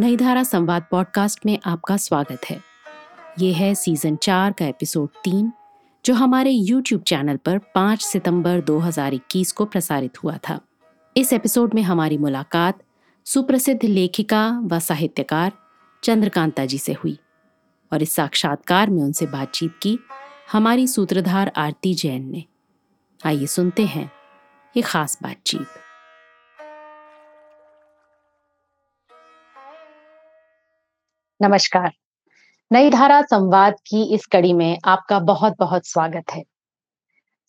[0.00, 2.60] नई धारा संवाद पॉडकास्ट में आपका स्वागत है।
[3.38, 5.52] ये है सीज़न चार का एपिसोड तीन,
[6.04, 10.60] जो हमारे यूट्यूब चैनल पर 5 सितंबर 2021 को प्रसारित हुआ था।
[11.16, 12.78] इस एपिसोड में हमारी मुलाकात
[13.24, 15.52] सुप्रसिद्ध लेखिका व साहित्यकार
[16.04, 17.18] चंद्रकांता जी से हुई
[17.92, 19.98] और इस साक्षात्कार में उनसे बातचीत की
[20.52, 22.44] हमारी सूत्रधार आरती जैन ने।
[23.26, 24.10] आइए सुनते हैं
[24.76, 25.66] ये खास बातचीत।
[31.42, 31.92] नमस्कार।
[32.72, 36.42] नई धारा संवाद की इस कड़ी में आपका बहुत बहुत स्वागत है।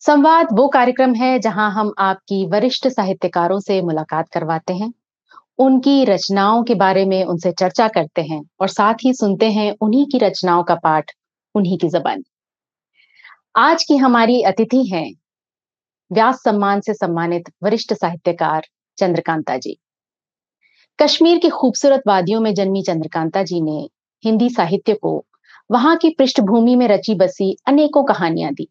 [0.00, 4.92] संवाद वो कार्यक्रम है जहाँ हम आपकी वरिष्ठ साहित्यकारों से मुलाकात करवाते हैं।
[5.58, 10.06] उनकी रचनाओं के बारे में उनसे चर्चा करते हैं और साथ ही सुनते हैं उन्हीं
[10.06, 11.10] की रचनाओं का पाठ,
[11.54, 12.22] उन्हीं की जबान।
[13.56, 15.12] आज की हमारी अतिथि हैं
[16.12, 18.66] व्यास सम्मान से सम्मानित वरिष्ठ साहित्यकार
[18.98, 19.78] चंद्रकांता जी।
[21.02, 23.90] कश्मीर की खूबसूरत वादियों में जन्मी चंद्रकांता जी ने
[24.24, 25.24] हिंदी साहित्य को
[25.70, 28.68] वहाँ की पृष्ठभूमि में रची बसी अनेकों कहानियाँ दी।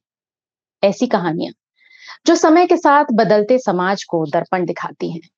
[0.83, 1.53] ऐसी कहानियाँ
[2.25, 5.29] जो समय के साथ बदलते समाज को दर्पण दिखाती हैं।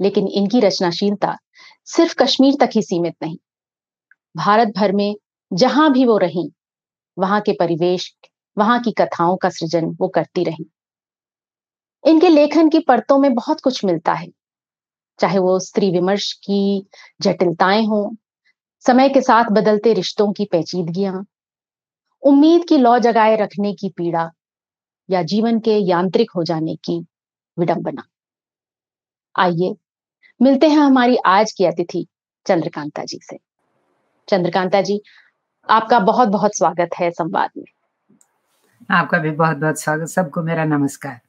[0.00, 1.38] लेकिन इनकी रचनाशीलता
[1.84, 3.36] सिर्फ़ कश्मीर तक ही सीमित नहीं।
[4.36, 5.16] भारत भर में
[5.52, 6.52] जहाँ भी वो रही,
[7.18, 8.16] वहाँ के परिवेश,
[8.58, 10.70] वहाँ की कथाओं का सृजन वो करती रही।
[12.06, 14.37] इनके लेखन की परतों में बहुत कुछ मिलता है।
[15.20, 16.86] चाहे वो स्त्री विमर्श की
[17.20, 18.16] जटिलताएँ हों,
[18.80, 21.26] समय के साथ बदलते रिश्तों की पेचीदगियाँ,
[22.22, 24.30] उम्मीद की लौ जगाए रखने की पीड़ा,
[25.10, 27.06] या जीवन के यांत्रिक हो जाने की
[27.58, 28.02] विडंबना।
[29.38, 29.76] आइए,
[30.42, 32.06] मिलते हैं हमारी आज की अतिथि,
[32.46, 33.38] चंद्रकांता जी से।
[34.28, 35.02] चंद्रकांता जी,
[35.70, 37.64] आपका बहुत बहुत स्वागत है संवाद में।
[38.90, 41.20] आपका भी बहुत बहुत स्वागत, सबको मेरा नमस्कार।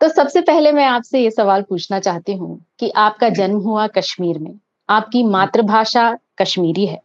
[0.00, 4.38] तो सबसे पहले मैं आपसे ये सवाल पूछना चाहती हूँ कि आपका जन्म हुआ कश्मीर
[4.38, 7.00] में। आपकी मातृभाषा कश्मीरी है।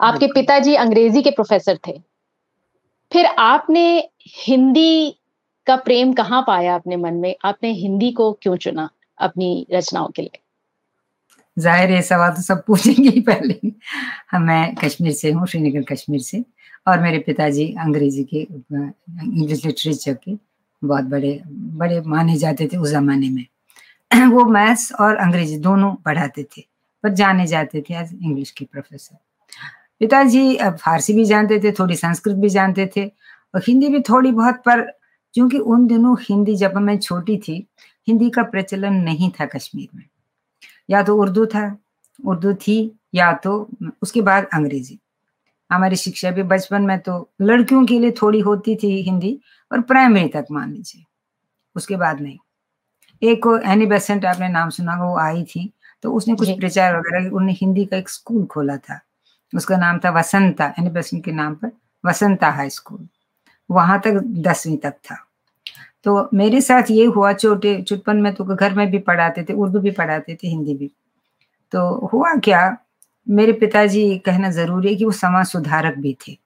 [0.00, 1.98] आपके पिताजी अंग्रेज़ी के प्रोफेसर थे।
[3.12, 4.10] फिर आपने
[4.46, 5.16] हिंदी
[5.66, 7.34] का प्रेम कहाँ पाया अपने मन में?
[7.44, 8.88] आपने हिंदी को क्यों चुना
[9.18, 10.38] अपनी रचनाओं के लिए?
[11.56, 13.58] ज़ाहिर है सवाल तो सब पूछेंगे ही पहले।
[14.30, 16.42] हम मैं कश्मीर से हूँ श्रीनगर कश्मीर से।
[16.88, 20.32] और मेरे पिताजी अंग्रेज़ी के इंग्लिश लिटरेचर के।
[20.84, 23.46] बहुत बड़े बड़े माने जाते थे उस जमाने में।
[24.28, 26.62] वो मैथ्स और अंग्रेज़ी दोनों पढ़ाते थे,
[27.02, 29.16] पर जाने जाते थे एज इंग्लिश के प्रोफेसर।
[30.00, 33.06] पिताजी फारसी भी जानते थे, थोड़ी संस्कृत भी जानते थे,
[33.54, 34.80] और हिंदी भी थोड़ी बहुत, पर
[35.34, 37.66] क्योंकि उन दिनों हिंदी जब मैं छोटी थी,
[38.08, 40.04] हिंदी का प्रचलन नहीं था कश्मीर में।
[40.90, 41.78] या तो उर्दू था,
[42.26, 43.68] उर्दू थी, या तो
[44.02, 44.98] उसके बाद अंग्रेज़ी।
[45.70, 49.40] हमारी शिक्षा भी, बचपन में तो लड़कियों के लिए थोड़ी होती थी हिंदी
[49.72, 51.04] और प्राइमरी तक मान लीजिए।
[51.76, 52.38] उसके बाद नहीं।
[53.22, 55.72] एक एनी बेसेंट आपने नाम सुना वो आई थी
[56.04, 59.00] तो उसने कुछ प्रचार वगैरह उन्होंने हिंदी का एक स्कूल खोला था।
[59.52, 61.70] उसका नाम था वसंता एनी बेसेंट के नाम पर
[62.04, 63.06] वसंता हाई स्कूल।
[63.70, 65.16] वहाँ तक दसवीं तक था।
[66.04, 69.80] तो मेरे साथ ये हुआ छोटे चुटपन में तो घर में भी पढ़ाते थे उर्दू
[69.80, 70.90] भी पढ़ाते थे हिंदी भी।
[71.72, 72.76] तो हुआ क्या
[73.26, 76.36] मेरे पिताजी कहना ज़रूरी है कि वो समाज सुधारक भी थे।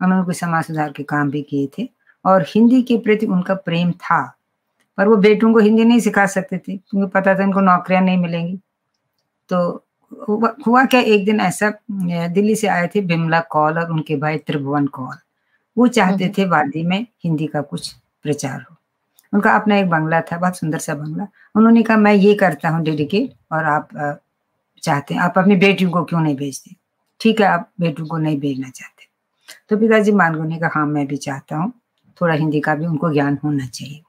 [0.00, 1.88] उन्होंने कोई समाज सुधार के काम भी किए थे।
[2.24, 4.22] और हिंदी के प्रति उनका प्रेम था।
[4.98, 8.18] पर वो बेटों को हिंदी नहीं सिखा सकते थे क्योंकि पता था उनको नौकरियाँ नहीं
[8.18, 8.58] मिलेंगी।
[9.50, 9.84] तो
[10.66, 14.86] हुआ क्या एक दिन ऐसा दिल्ली से आए थे बिमला कौल और उनके भाई त्रिभुवन
[14.86, 15.16] कौल।
[15.76, 17.92] वो चाहते हम्म। थे वादी में हिंदी का कुछ
[18.24, 18.76] प्रचार हो।
[19.32, 21.26] उनका अपना एक बंगला था बहुत सुंदर सा बंगला।
[21.56, 23.88] उन्होंने कहा मैं ये करता हूँ डेडिकेट और आप
[24.82, 26.74] चाहते हैं आप अपनी बेटियों को क्यों नहीं भेजते?
[27.20, 29.08] ठीक है आप बेटों को नहीं भेजना चाहते।
[29.70, 31.72] तो पिताजी मान ने कहा हाँ मैं भी चाहता हूँ।
[32.20, 34.00] थोड़ा हिंदी का भी उनको ज्ञान होना चाहिए।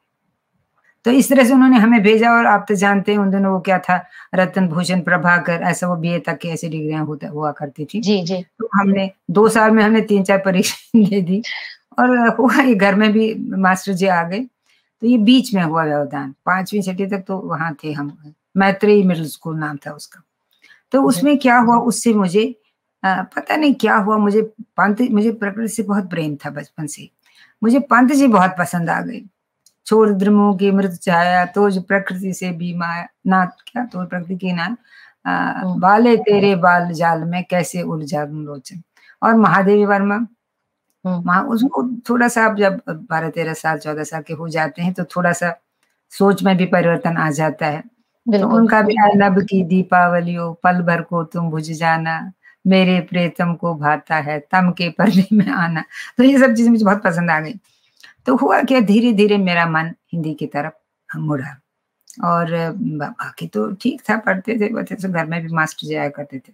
[1.05, 3.59] तो इस तरह से उन्होंने हमें भेजा और आप तो जानते हैं उन दिनों वो
[3.59, 3.95] क्या था
[4.35, 8.21] रतन भूषण प्रभाकर ऐसा वो बीए तक की ऐसी डिग्रियाँ होता हुआ करती थी। जी
[8.23, 11.41] जी। तो हमने दो साल में हमने तीन चार परीक्षा दे दी
[11.99, 15.83] और हुआ ये घर में भी मास्टर जी आ गए। तो ये बीच में हुआ
[15.83, 18.11] व्यवधान पांचवी छठी तक तो वहाँ थे हम
[18.57, 20.21] मैत्री मिडिल स्कूल नाम था उसका।
[20.93, 22.43] तो उसमें क्या हुआ उससे मुझे
[23.03, 24.41] आ, पता नहीं क्या हुआ मुझे
[24.77, 27.09] पंत मुझे प्रकृति से बहुत प्रेम था बचपन से।
[27.61, 29.21] मुझे पंत जी बहुत पसंद आ गए
[29.87, 33.85] छोड़ द्रमो की मृत छाया तो जो प्रकृति से माया ना क्या?
[33.85, 34.75] तो प्रकृति की ना।
[35.79, 38.81] बाले तेरे बाल जाल में कैसे उलझा लोचन
[39.21, 40.15] और महादेवी वर्मा
[41.05, 44.93] हम्म। उसको थोड़ा सा आप जब बारह तेरह साल चौदह साल के हो जाते हैं
[44.93, 45.53] तो थोड़ा सा
[46.13, 47.81] सोच में भी परिवर्तन आ जाता है।
[48.27, 52.19] तो उनका भी लब की दीपावलियों पल भर को तुम बुझ जाना
[52.65, 55.83] मेरे प्रेतम को भाता है तम के पर्दे में आना।
[56.17, 57.53] तो ये सब चीज़ें मुझे बहुत पसंद आ गई।
[58.25, 61.55] तो हुआ क्या धीरे धीरे मेरा मन हिंदी की तरफ़ मुड़ा।
[62.23, 66.39] और बाकी तो ठीक था पढ़ते थे बच्चे तो घर में भी मास्टर जाया करते
[66.39, 66.51] थे।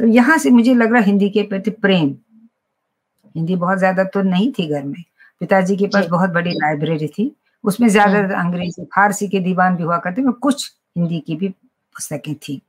[0.00, 2.08] तो यहाँ से मुझे लग रहा हिंदी के प्रति प्रेम।
[3.34, 5.02] हिंदी बहुत ज़्यादा तो नहीं थी घर में।
[5.40, 7.30] पिताजी के पास बहुत बड़ी लाइब्रेरी थी।
[7.64, 12.34] उसमें ज़्यादा अंग्रेज़ी फारसी के दीवान भी हुआ करते में कुछ हिंदी की भी पुस्तकें
[12.38, 12.60] थी।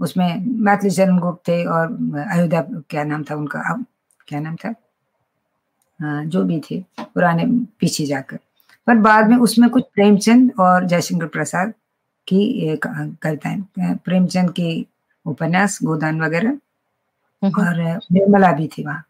[0.00, 1.86] उसमें मैथिली चरण गुप्त थे और
[2.30, 3.60] अयोध्या क्या नाम था उनका?
[3.72, 3.84] अब
[4.28, 4.74] क्या नाम था?
[6.00, 7.44] जो भी थे पुराने
[7.80, 8.38] पीछे जाकर।
[8.86, 11.72] पर बाद में उसमें कुछ प्रेमचंद और जयशंकर प्रसाद
[12.26, 13.62] की कविताएँ
[14.04, 14.70] प्रेमचंद के
[15.26, 16.58] उपन्यास गोदान वगैरह
[17.42, 19.04] और निर्मला भी थी वहाँ।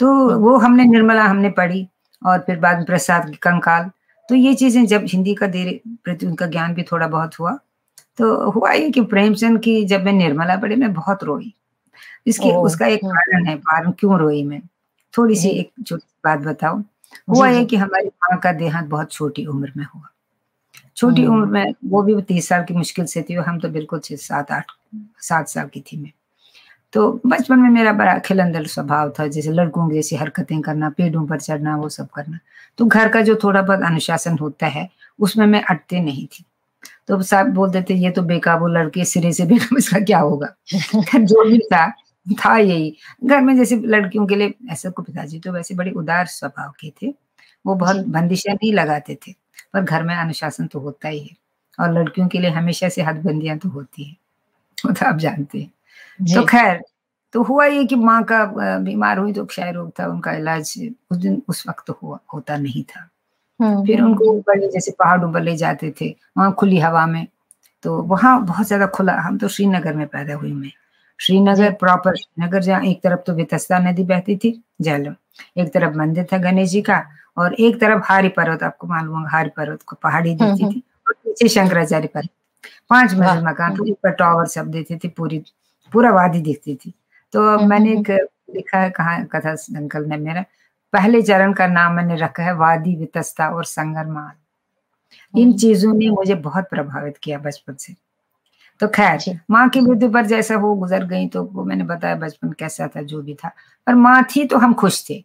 [0.00, 1.86] तो वो हमने निर्मला हमने पढ़ी
[2.22, 3.90] और फिर बाद में प्रसाद की कंकाल।
[4.28, 7.58] तो ये चीज़ें जब हिंदी का देर प्रति उनका ज्ञान भी थोड़ा बहुत हुआ
[8.18, 11.54] तो हुआ ये कि प्रेमचंद की जब मैं निर्मला पढ़ी मैं बहुत रोई।
[12.26, 14.60] इसके उसका एक कारण है कारण क्यों रोई मैं?
[15.14, 16.82] थोड़ी सी एक छोटी बात बताओ
[17.28, 20.08] हुआ ये कि हमारी माँ का देहांत बहुत छोटी उम्र में हुआ।
[20.96, 24.16] छोटी उम्र में वो भी तीस साल की मुश्किल से थी हम तो बिल्कुल छह
[24.16, 24.72] सात आठ
[25.20, 26.12] सात साल की थी मैं।
[26.92, 31.26] तो बचपन में मेरा बड़ा खिलंदल स्वभाव था जैसे लड़कों की जैसी हरकतें करना पेड़ों
[31.26, 32.38] पर चढ़ना वो सब करना।
[32.78, 34.88] तो घर का जो थोड़ा बहुत अनुशासन होता है
[35.20, 36.44] उसमें मैं अटते नहीं थी।
[37.08, 40.54] तो साहब बोल देते ये तो बेकाबू लड़के सिरे से बेकाबू इसका क्या होगा?
[41.16, 41.86] जो भी था
[42.38, 46.26] था यही। घर में जैसे लड़कियों के लिए ऐसा को पिताजी तो वैसे बड़े उदार
[46.28, 47.14] स्वभाव के थे।
[47.64, 49.32] वो बहुत बंदिशें नहीं लगाते थे
[49.74, 51.36] पर घर में अनुशासन तो होता ही है।
[51.78, 54.16] और लड़कियों के लिए हमेशा से हदबंदियाँ तो होती है।
[54.78, 56.80] वो तो आप जानते हैं। तो खैर
[57.34, 58.44] तो हुआ ये कि माँ का
[58.78, 60.72] बीमार हुई तो क्षय रोग था उनका इलाज
[61.10, 63.08] उस दिन उस वक्त हुआ होता नहीं था।
[63.60, 67.26] फिर उनको बड़े जैसे पहाड़ों पर ले जाते थे वहाँ खुली हवा में।
[67.84, 70.70] तो वहाँ बहुत ज़्यादा खुला हम तो श्रीनगर में पैदा हुई मैं।
[71.18, 74.52] श्रीनगर प्रॉपर श्रीनगर जहाँ एक तरफ़ तो वितस्ता नदी बहती थी
[74.82, 75.14] झेलम
[75.58, 77.02] एक तरफ़ मंदिर था गणेश जी का
[77.36, 81.14] और एक तरफ़ हारी पर्वत आपको मालूम होगा हारी पर्वत को पहाड़ी दिखती थी और
[81.14, 82.30] पीछे शंकराचार्य पर्वत
[82.90, 85.38] पाँच मंजिल मकान थे ऊपर टावर सब देते थे पूरी
[85.92, 86.92] पूरा वादी दिखती थी।
[87.34, 88.10] तो मैंने एक
[88.54, 90.44] लिखा है कहा कथा अंकल ने मेरा
[90.92, 96.34] पहले चरण का नाम मैंने रखा है वादी वितस्ता और संगरमाल। इन चीज़ों ने मुझे
[96.34, 97.94] बहुत प्रभावित किया बचपन से।
[98.80, 102.52] तो खैर माँ की मृत्यु पर जैसा वो गुजर गई तो वो मैंने बताया बचपन
[102.52, 103.48] कैसा था जो भी था।
[103.86, 105.22] पर माँ थी तो हम खुश थे।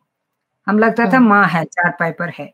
[0.68, 2.54] हम लगता था माँ है चार पाई पर है।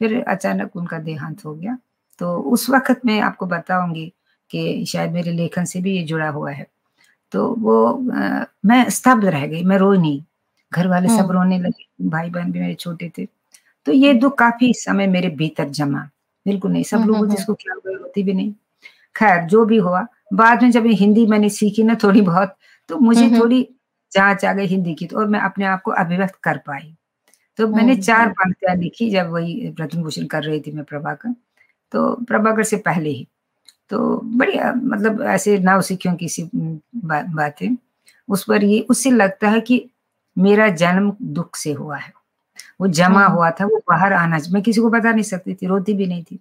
[0.00, 1.78] फिर अचानक उनका देहांत हो गया।
[2.18, 4.12] तो उस वक्त मैं आपको बताऊँगी
[4.50, 6.66] कि शायद मेरे लेखन से भी ये जुड़ा हुआ है।
[7.32, 10.22] तो वो आ, मैं स्तब्ध रह गई मैं रोई नहीं।
[10.72, 13.26] घर वाले सब रोने लगे भाई बहन भी मेरे छोटे थे।
[13.86, 16.08] तो ये दुख काफ़ी समय मेरे भीतर जमा।
[16.46, 18.52] बिल्कुल नहीं सब लोग जिसको क्या हुआ होती भी नहीं।
[19.16, 22.54] खैर जो भी हुआ बाद में जब हिंदी मैंने सीखी ना थोड़ी बहुत
[22.90, 23.62] तो मुझे थोड़ी
[24.12, 26.94] जाँच आ गई हिंदी की तो और मैं अपने आप को अभिव्यक्त कर पाई।
[27.58, 31.34] तो मैंने चार पंक्तियाँ लिखी जब वही प्रथम भूषण कर रही थी मैं प्रभाकर।
[31.92, 33.26] तो प्रभाकर से पहले ही।
[33.90, 33.98] तो
[34.36, 36.48] बड़ी मतलब ऐसे नाव सीखियों की सी
[36.96, 37.76] बातें।
[38.28, 39.78] उस पर ये उससे लगता है कि
[40.36, 42.12] मेरा जन्म दुख से हुआ है।
[42.80, 45.94] वो जमा हुआ था वो बाहर आना मैं किसी को बता नहीं सकती थी रोती
[45.94, 46.38] भी नहीं थी।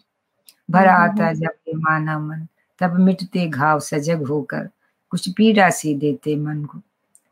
[0.69, 2.47] भर आता जब माना मन
[2.81, 4.69] तब मिटते घाव सजग होकर
[5.11, 6.79] कुछ पीड़ा सी देते मन को।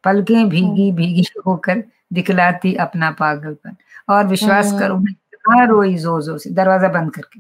[0.04, 1.84] पलकें भीगी भीगी होकर
[2.14, 3.76] दिखलाती अपना पागलपन।
[4.10, 7.40] और विश्वास करो मैं इतना रोई ज़ोर ज़ोर से दरवाज़ा बंद करके।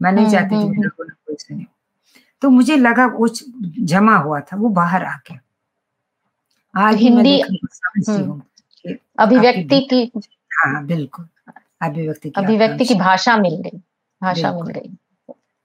[0.00, 1.66] मैं नहीं चाहती थी मेरा कोई कोई सुने।
[2.42, 3.44] तो मुझे लगा कुछ
[3.80, 5.40] जमा हुआ था वो बाहर आ गया।
[6.74, 7.40] आज हिंदी
[8.08, 8.42] हूँ।
[9.18, 10.00] अभिव्यक्ति की
[10.54, 11.26] हाँ बिल्कुल।
[11.82, 13.78] अभिव्यक्ति की अभिव्यक्ति की भाषा मिल गई।
[14.22, 14.90] भाषा मिल गई।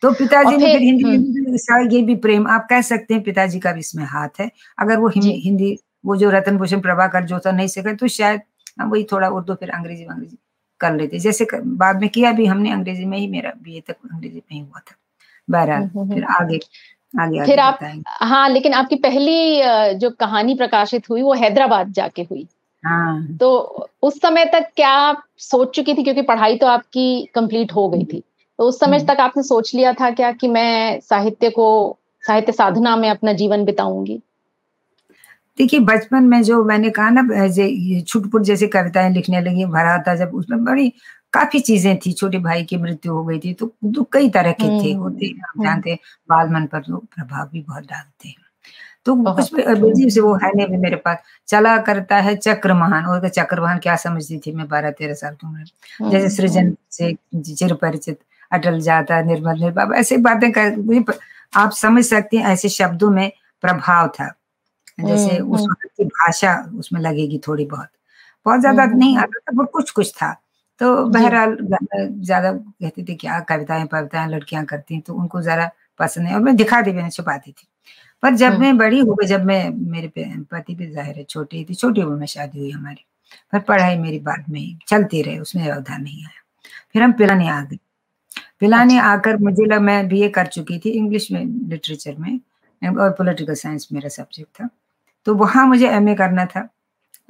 [0.03, 3.71] तो पिताजी ने फिर हिंदी में ये भी प्रेम। आप कह सकते हैं पिताजी का
[3.71, 4.49] भी इसमें हाथ है।
[4.79, 8.41] अगर वो हिंदी वो जो रतन भूषण प्रभाकर जो था नहीं सके तो शायद
[8.81, 10.37] हम वही थोड़ा उर्दू फिर अंग्रेज़ी अंग्रेज़ी
[10.81, 13.95] कर लेते। जैसे कर, बाद में किया भी हमने अंग्रेज़ी में ही मेरा बी तक
[14.11, 14.95] अंग्रेज़ी में ही हुआ था।
[15.47, 16.59] बहरहाल फिर आगे
[17.13, 17.79] आगे फिर आप
[18.21, 22.47] हाँ लेकिन आपकी पहली जो कहानी प्रकाशित हुई वो हैदराबाद जाके हुई।
[22.83, 23.57] हाँ। तो
[24.01, 26.03] उस समय तक क्या आप सोच चुकी थी?
[26.03, 28.23] क्योंकि पढ़ाई तो आपकी कंप्लीट हो गई थी।
[28.59, 32.51] तो उस समय हम्म। तक आपने सोच लिया था क्या कि मैं साहित्य को साहित्य
[32.51, 34.21] साधना में अपना जीवन बिताऊँगी?
[35.57, 37.47] देखिए बचपन में जो मैंने कहा ना
[38.01, 40.89] छुटपुट जैसे कविताएँ लिखने लगी भरा था जब उसमें बड़ी
[41.33, 44.63] काफ़ी चीज़ें थी। छोटे भाई की मृत्यु हो गई थी तो, तो कई तरह के
[44.63, 45.97] थे हम्म, होते हम हम्म। जानते
[46.29, 48.35] बाल मन पर तो प्रभाव भी बहुत डालते हैं।
[49.05, 51.17] तो कुछ अजीब से वो है नहीं भी मेरे पास।
[51.47, 55.47] चला करता है चक्रवाहन। और चक्र चक्रवाहन क्या समझती थी मैं बारह तेरह साल की
[55.47, 58.19] उम्र। जैसे सृजन से चिर परिचित
[58.51, 61.13] अटल जाता निर्मल निर्भा ऐसी बातें कर
[61.53, 63.31] आप समझ सकते हैं ऐसे शब्दों में
[63.63, 64.27] प्रभाव था।
[64.99, 67.87] जैसे उस वक्त की भाषा उसमें लगेगी थोड़ी बहुत।
[68.45, 70.31] बहुत ज़्यादा नहीं आता था पर कुछ कुछ था।
[70.81, 75.69] तो बहरहाल ज़्यादा कहते थे क्या कविताएँ कविताएँ लड़कियाँ करती हैं तो उनको जरा
[75.99, 77.67] पसंद है। और मैं दिखा दी मैंने छुपाती थी।
[78.23, 81.73] पर जब मैं बड़ी हो गई जब मैं मेरे पति भी ज़ाहिर है छोटी थी
[81.73, 83.05] छोटी उम्र में शादी हुई हमारी
[83.53, 86.41] पर पढ़ाई मेरी बाद में चलती रहे उसमें व्यवधान नहीं आया।
[86.93, 87.77] फिर हम पिलाने आ गए।
[88.59, 92.39] पिलाने अच्छा। आकर मुझे लगा मैं बीए कर चुकी थी इंग्लिश में लिटरेचर में
[92.81, 94.69] और पॉलिटिकल साइंस मेरा सब्जेक्ट था।
[95.27, 96.67] तो वहाँ मुझे एमए करना था।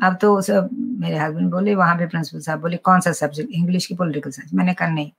[0.03, 0.69] अब तो सब
[0.99, 4.53] मेरे हस्बैंड बोले वहाँ पे प्रिंसिपल साहब बोले कौन सा सब्जेक्ट इंग्लिश की पॉलिटिकल साइंस
[4.53, 5.11] मैंने कहा नहीं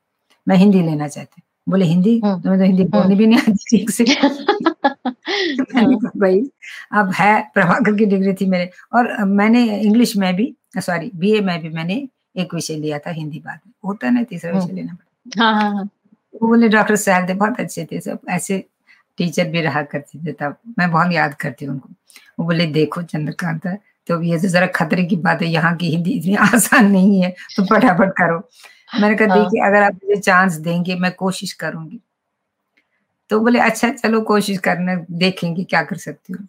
[0.47, 3.39] मैं हिंदी लेना चाहती बोले हिंदी हम्म। तो मैं तो हिंदी बोलनी हम्म। भी नहीं
[3.39, 4.05] आती ठीक से
[6.17, 6.51] भाई
[6.93, 11.63] अब है प्रभाकर की डिग्री थी मेरे और मैंने इंग्लिश में भी सॉरी बीए में
[11.63, 14.95] भी मैंने एक विषय लिया था हिंदी बाद में होता ना तीसरा विषय हम्म। लेना
[14.95, 15.91] पड़ता हाँ, हाँ, हाँ।
[16.35, 18.65] वो बोले डॉक्टर साहब थे बहुत अच्छे थे सब ऐसे
[19.19, 21.89] टीचर भी रहा करते थे तब मैं बहुत याद करती हूँ उनको
[22.39, 26.13] वो बोले देखो चंद्रकांत तो ये तो जरा खतरे की बात है यहाँ की हिंदी
[26.13, 28.39] इतनी आसान नहीं है तो फटाफट करो
[28.95, 32.01] मैंने कहा हाँ। देखिए अगर आप मुझे चांस देंगे मैं कोशिश करूँगी।
[33.31, 36.47] तो बोले अच्छा चलो कोशिश करने देखेंगे क्या कर सकती हूँ।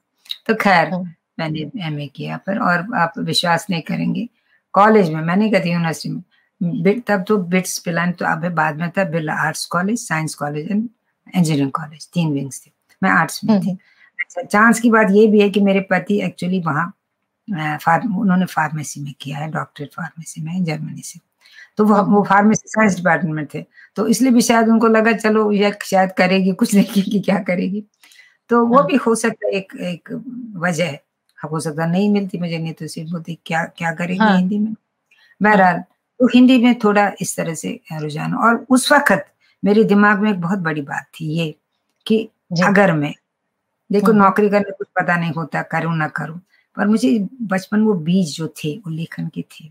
[0.47, 1.03] तो खैर हाँ।
[1.39, 4.27] मैंने एमए किया पर और आप विश्वास नहीं करेंगे
[4.73, 9.03] कॉलेज में मैंने कहती यूनिवर्सिटी में। तब तो बिट्स पिलान तो अब बाद में था
[9.05, 10.87] Birla arts college science college and
[11.27, 12.71] engineering college तीन विंग्स थे
[13.01, 16.59] मैं आर्ट्स में थी। अच्छा चांस की बात ये भी है कि मेरे पति एक्चुअली
[16.59, 16.91] वहाँ
[17.77, 21.19] फार्म उन्होंने फार्मेसी में किया है डॉक्टरेट फार्मेसी में जर्मनी से।
[21.77, 23.63] तो वो वो फार्मेसी साइंस डिपार्टमेंट में थे।
[23.98, 27.84] तो इसलिए भी शायद उनको लगा चलो ये शायद करेगी कुछ नहीं देखेगी क्या करेगी?
[28.50, 30.12] तो वो हाँ। भी हो सकता है एक एक
[30.58, 31.01] वजह है।
[31.39, 34.74] हो सकता नहीं मिलती मुझे नहीं तो सिर्फ़ बोलती क्या क्या करेगी हाँ। हिंदी में?
[35.41, 35.79] बहरहाल
[36.20, 39.25] तो हिंदी में थोड़ा इस तरह से रुझान। और उस वक्त
[39.63, 41.53] मेरे दिमाग में एक बहुत बड़ी बात थी ये
[42.05, 42.17] कि
[42.63, 43.13] अगर मैं
[43.89, 46.39] देखो हम्म। नौकरी करने कुछ पता नहीं होता करूँ ना करूँ
[46.77, 49.70] पर मुझे बचपन वो बीज जो थे वो लेखन के थे।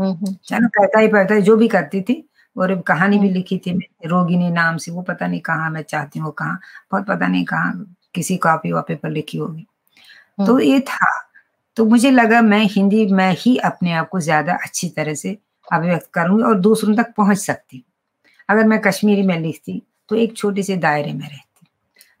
[0.00, 2.22] हम्म, चलो कहता ही पढ़ता ही जो भी करती थी
[2.56, 3.72] और कहानी भी हम्म। लिखी थी
[4.06, 6.58] रोगिनी नाम से वो पता नहीं कहाँ मैं चाहती हूँ कहाँ
[6.92, 7.72] बहुत पता नहीं कहाँ
[8.14, 9.66] किसी कॉपी वॉपी पर लिखी होगी।
[10.38, 11.10] तो ये था
[11.76, 16.10] तो मुझे लगा मैं हिंदी में ही अपने आप को ज़्यादा अच्छी तरह से अभिव्यक्त
[16.14, 17.84] करूँगी और दूसरों तक पहुँच सकती हूँ।
[18.48, 21.66] अगर मैं कश्मीरी में लिखती तो एक छोटे से दायरे में रहती।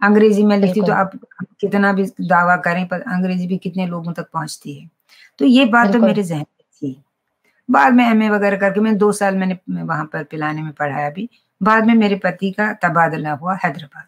[0.00, 1.18] अंग्रेज़ी में लिखती तो आप
[1.60, 4.88] कितना भी दावा करें पर अंग्रेज़ी भी कितने लोगों तक पहुँचती है।
[5.38, 6.44] तो ये बात तो मेरे जहन
[7.70, 11.28] बाद में एमए वगैरह करके मैं दो साल मैंने वहाँ पर पिलाने में पढ़ाया भी।
[11.60, 14.04] बाद में मेरे पति का तबादला हुआ हैदराबाद।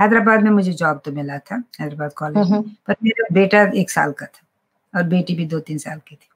[0.00, 4.12] हैदराबाद में मुझे जॉब तो मिला था हैदराबाद कॉलेज में। पर मेरा बेटा एक साल
[4.12, 6.28] का था और बेटी भी दो तीन साल की थी।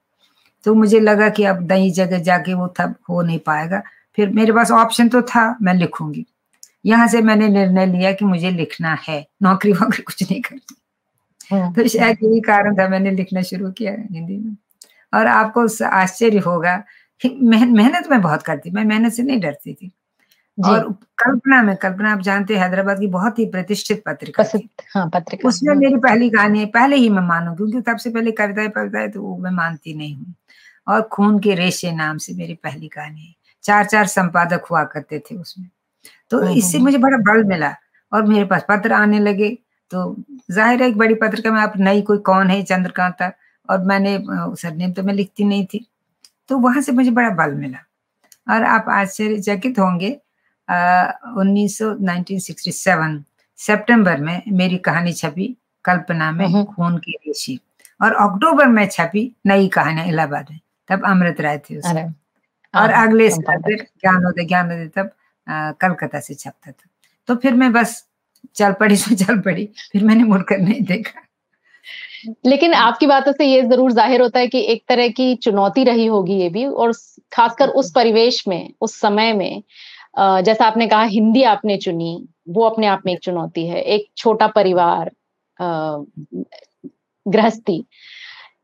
[0.64, 3.82] तो मुझे लगा कि अब नई जगह जाके वो था हो नहीं पाएगा।
[4.16, 6.26] फिर मेरे पास ऑप्शन तो था मैं लिखूँगी।
[6.86, 10.76] यहाँ से मैंने निर्णय लिया कि मुझे लिखना है। नौकरी वोकरी कुछ नहीं करनी।
[11.50, 14.56] हाँ। तो शायद यही कारण था मैंने लिखना शुरू किया हिंदी में।
[15.12, 16.82] और आपको आश्चर्य होगा
[17.22, 19.90] मेहनत में बहुत करती मैं मेहनत से नहीं डरती थी।
[20.58, 24.44] और कल्पना में कल्पना आप जानते हैं हैदराबाद की बहुत ही प्रतिष्ठित पत्रिका
[24.94, 28.10] हाँ, पत्रिका। उसमें हाँ। मेरी पहली कहानी है पहले ही मैं मानू क्योंकि तब से
[28.10, 30.34] पहले कविताएँ कविताएँ तो वो मैं मानती नहीं हूँ।
[30.86, 35.18] और खून के रेशे नाम से मेरी पहली कहानी है। चार चार संपादक हुआ करते
[35.20, 35.68] थे उसमें।
[36.30, 37.74] तो इससे मुझे बड़ा बल मिला
[38.12, 39.48] और मेरे पास पत्र आने लगे।
[39.90, 40.16] तो
[40.50, 43.28] ज़ाहिर है एक बड़ी पत्रिका में आप नई कोई कौन है चंद्रकांता?
[43.70, 45.86] और मैंने सरनेम तो मैं लिखती नहीं थी।
[46.48, 47.78] तो वहाँ से मुझे बड़ा बल मिला।
[48.54, 50.10] और आप आश्चर्यचकित होंगे
[51.36, 51.96] उन्नीस सौ
[53.58, 57.60] सितंबर में मेरी कहानी छपी कल्पना में खून की रेशी
[58.02, 62.14] और अक्टूबर में छपी नई कहानी इलाहाबाद में तब अमृत राय थे उसमें
[62.74, 65.10] और अगले साल फिर ज्ञानोदय ज्ञानोदय तब
[65.80, 66.88] कलकत्ता से छपता था।
[67.26, 68.06] तो फिर मैं बस
[68.54, 71.20] चल पड़ी सो चल पड़ी फिर मैंने मुड़कर नहीं देखा।
[72.46, 76.06] लेकिन आपकी बातों से ये ज़रूर ज़ाहिर होता है कि एक तरह की चुनौती रही
[76.06, 76.92] होगी ये भी और
[77.32, 79.62] खासकर उस परिवेश में उस समय में
[80.18, 82.12] जैसा आपने कहा हिंदी आपने चुनी
[82.48, 85.10] वो अपने आप में एक चुनौती है। एक छोटा परिवार
[87.26, 87.84] गृहस्थी।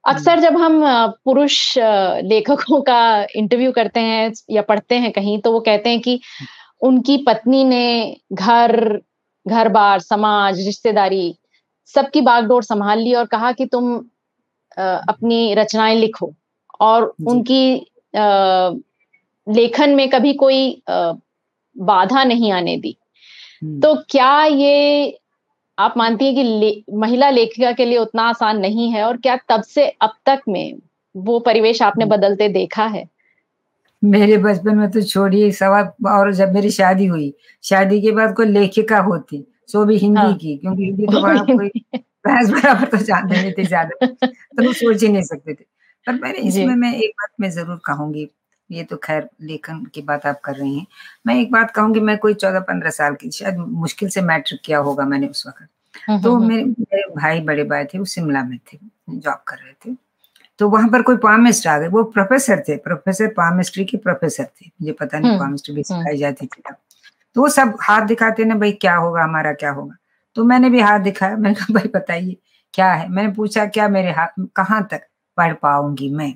[0.04, 0.82] अक्सर जब हम
[1.24, 6.20] पुरुष लेखकों का इंटरव्यू करते हैं या पढ़ते हैं कहीं तो वो कहते हैं कि
[6.82, 9.00] उनकी पत्नी ने घर
[9.46, 11.34] घर बार समाज रिश्तेदारी
[11.94, 13.96] सबकी बागडोर संभाल ली और कहा कि तुम
[14.78, 16.32] अपनी रचनाएँ लिखो
[16.80, 17.76] और उनकी
[18.14, 18.70] आ,
[19.46, 21.12] लेखन में कभी कोई आ,
[21.76, 22.96] बाधा नहीं आने दी
[23.62, 25.18] हम्म। तो क्या ये
[25.78, 29.36] आप मानती हैं कि ले, महिला लेखिका के लिए उतना आसान नहीं है और क्या
[29.48, 30.78] तब से अब तक में
[31.14, 33.08] वो परिवेश आपने हम्म। बदलते देखा है
[34.02, 37.32] मेरे बचपन में तो छोड़िए सवाल और जब मेरी शादी हुई
[37.64, 41.42] शादी के बाद कोई लेखिका होती सो भी हिंदी हाँ। की क्योंकि हिंदी तो बड़ा
[41.44, 41.70] कोई
[42.26, 45.64] बहस बराबर तो जानते नहीं थे ज़्यादा तो वो सोच ही नहीं सकते थे।
[46.06, 48.28] पर मैंने इसमें मैं एक बात मैं ज़रूर कहूँगी
[48.70, 50.86] ये तो खैर लेखन की बात आप कर रही हैं।
[51.26, 54.78] मैं एक बात कहूँगी मैं कोई चौदह पंद्रह साल की शायद मुश्किल से मैट्रिक किया
[54.78, 55.68] होगा मैंने उस वक्त।
[56.24, 58.78] तो मेरे मेरे भाई बड़े भाई थे वो शिमला में थे
[59.10, 59.96] जॉब कर रहे थे।
[60.60, 64.66] तो वहाँ पर कोई पामिस्ट आ गए वो प्रोफेसर थे प्रोफेसर पामिस्ट्री के प्रोफेसर थे।
[64.82, 66.62] मुझे पता नहीं पामिस्ट्री भी सिखाई जाती थी
[67.36, 69.22] तो वो सब हाथ दिखाते ना भाई क्या होगा?
[69.24, 69.94] हमारा क्या होगा?
[70.36, 72.36] तो मैंने भी हाथ दिखाया। मैंने कहा भाई बताइए
[72.74, 73.08] क्या है?
[73.08, 75.06] मैंने पूछा क्या मेरे हाथ कहाँ तक
[75.38, 76.32] पढ़ पाऊँगी मैं?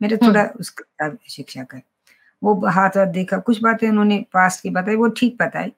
[0.00, 1.80] मेरे थोड़ा उसका शिक्षा कर।
[2.42, 5.72] वो हाथ हाथ देखा। कुछ बातें उन्होंने पास की बताई वो ठीक बताई।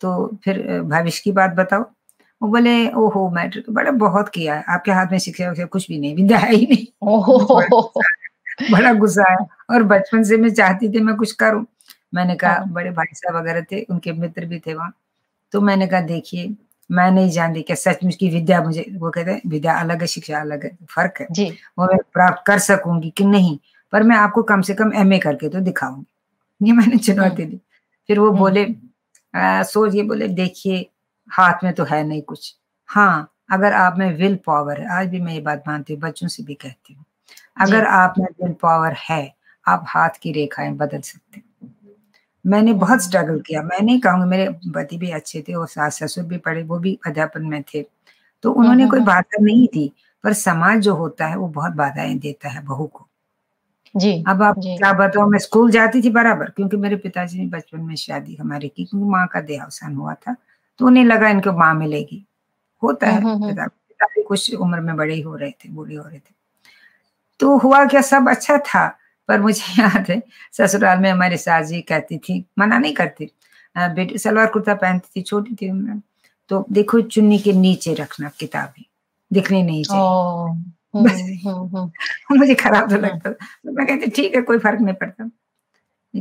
[0.00, 1.82] तो फिर भविष्य की बात बताओ।
[2.40, 5.88] वो बोले ओहो मैट्रिक तो बड़ा बहुत किया है। आपके हाथ में शिक्षा विक्षा कुछ
[5.88, 6.86] भी नहीं विद्या ही नहीं।
[8.72, 11.64] बड़ा गुस्सा है और बचपन से मैं चाहती थी मैं कुछ करूँ।
[12.14, 14.92] मैंने कहा हाँ। बड़े भाई साहब वगैरह थे उनके मित्र भी थे वहाँ।
[15.52, 16.54] तो मैंने कहा देखिए
[16.90, 20.40] मैं नहीं जानती क्या सचमुच की विद्या मुझे वो कहते हैं विद्या अलग है शिक्षा
[20.40, 21.44] अलग है फ़र्क है। जी।
[21.78, 23.58] वो मैं प्राप्त कर सकूँगी कि नहीं
[23.92, 26.06] पर मैं आपको कम से कम एमए करके तो दिखाऊँगी।
[26.60, 27.60] ये मैंने चुनौती दी।
[28.08, 28.66] फिर वो बोले
[29.64, 30.86] सोच ये बोले देखिए
[31.30, 32.54] हाथ में तो है नहीं कुछ।
[32.88, 36.28] हाँ अगर आप में विल पावर है आज भी मैं ये बात मानती हूँ बच्चों
[36.28, 37.04] से भी कहती हूँ
[37.60, 39.22] अगर आप में विल पावर है
[39.66, 41.42] आप हाथ की रेखाएँ बदल सकते
[42.44, 46.24] मैंने बहुत स्ट्रगल किया। मैं नहीं कहूँगी मेरे पति भी अच्छे थे और सास ससुर
[46.24, 47.82] भी पढ़े वो भी अध्यापन में थे।
[48.44, 49.90] तो उन्होंने कोई बाधा नहीं दी
[50.24, 53.06] पर समाज जो होता है वो बहुत बाधाएँ देता है बहू को।
[53.94, 54.76] जी अब आप जी.
[54.76, 58.68] क्या बताओ मैं स्कूल जाती थी बराबर क्योंकि मेरे पिताजी ने बचपन में शादी हमारी
[58.68, 60.36] की क्योंकि माँ का देहावसान हुआ था
[60.80, 62.24] तो उन्हें लगा इनको माँ मिलेगी।
[62.82, 66.18] होता है पिता पिता भी कुछ उम्र में बड़े हो रहे थे बूढ़े हो रहे
[66.18, 66.34] थे।
[67.40, 68.86] तो हुआ क्या सब अच्छा था
[69.28, 73.30] पर मुझे याद है ससुराल में हमारी सास जी कहती थी मना नहीं करती।
[73.76, 76.00] बेटी सलवार कुर्ता पहनती थी छोटी थी उम्र
[76.48, 78.84] तो देखो चुन्नी के नीचे रखना किताबें।
[79.32, 80.02] दिखनी नहीं चाहिए।
[80.94, 84.80] हम्म, हम्म, हम्म। मुझे खराब तो लगता था। तो मैं कहती ठीक है कोई फ़र्क
[84.80, 85.30] नहीं पड़ता।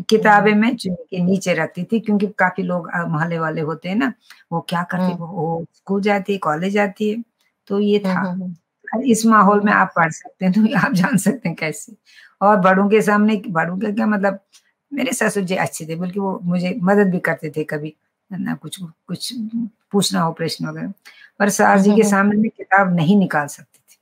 [0.09, 4.13] किताबें मैं चुन्नी के नीचे रखती थी क्योंकि काफ़ी लोग मोहल्ले वाले होते हैं ना
[4.51, 7.23] वो क्या करते वो स्कूल जाती है कॉलेज जाती है।
[7.67, 8.13] तो ये था।
[8.93, 11.95] इस माहौल में आप पढ़ सकते हैं तो आप जान सकते हैं कैसे।
[12.41, 14.39] और बड़ों के सामने बड़ों के क्या मतलब
[14.91, 17.93] मेरे ससुर जी अच्छे थे बल्कि वो मुझे मदद भी करते थे कभी
[18.31, 19.33] ना कुछ कुछ
[19.91, 20.93] पूछना हो प्रश्न वगैरह।
[21.39, 23.97] पर सास जी के सामने मैं किताब नहीं निकाल सकती थी।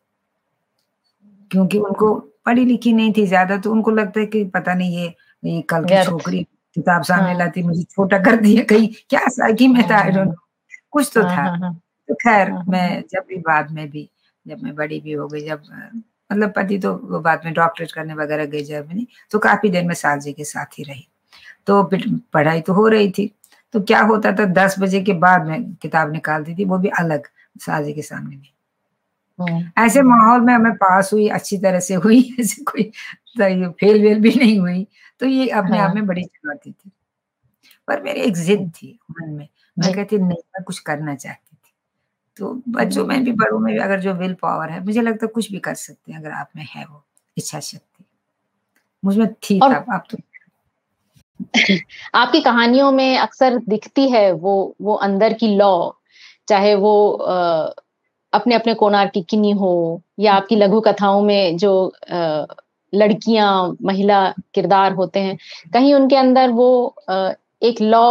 [1.52, 2.14] क्योंकि उनको
[2.46, 5.14] पढ़ी लिखी नहीं थी ज़्यादा तो उनको लगता है कि पता नहीं ये
[5.44, 6.44] ये कल की छोकरी
[6.76, 10.36] किताब सामने हाँ। लाती मुझे छोटा कर दिया कहीं क्या साइकी में था आई डोंट
[10.92, 11.74] कुछ तो हाँ, था। हाँ,
[12.10, 14.10] तो खैर मैं जब भी बाद में भी
[14.48, 15.64] जब मैं बड़ी भी हो गई जब
[16.32, 19.86] मतलब पति तो वो बाद में डॉक्टरेट करने वगैरह गई जब जर्मनी तो काफ़ी देर
[19.86, 21.08] में साल जी के साथ ही रही।
[21.68, 21.84] तो
[22.34, 23.36] पढ़ाई तो हो रही थी।
[23.74, 27.28] तो क्या होता था दस बजे के बाद में किताब निकालती थी वो भी अलग
[27.62, 28.48] साजी के सामने में
[29.40, 32.84] हम्म। ऐसे माहौल में हमें पास हुई अच्छी तरह से हुई ऐसे कोई
[33.40, 34.88] फेल वेल भी नहीं हुई
[35.20, 36.92] तो ये अपने आप हाँ। में बड़ी चुनौती थी।
[37.88, 39.48] पर मेरी एक जिद थी मन में।
[39.80, 41.51] मैं कहती नहीं मैं कुछ करना चाहती
[42.42, 45.32] तो बच्चों में भी बड़ों में भी अगर जो विल पावर है मुझे लगता है
[45.32, 47.04] कुछ भी कर सकते हैं अगर आप में है वो
[47.38, 48.04] इच्छा शक्ति
[49.04, 50.18] मुझमें थी और, तब आप तो
[52.16, 55.92] आपकी कहानियों में अक्सर दिखती है वो वो अंदर की लॉ
[56.48, 57.70] चाहे वो आ,
[58.34, 61.74] अपने अपने कोनार की किन्नी हो या आपकी लघु कथाओं में जो
[62.12, 62.46] आ,
[62.94, 65.38] लड़कियाँ महिला किरदार होते हैं
[65.74, 66.72] कहीं उनके अंदर वो
[67.10, 68.06] आ, एक लॉ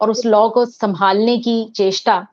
[0.00, 2.26] और उस लॉ को संभालने की चेष्टा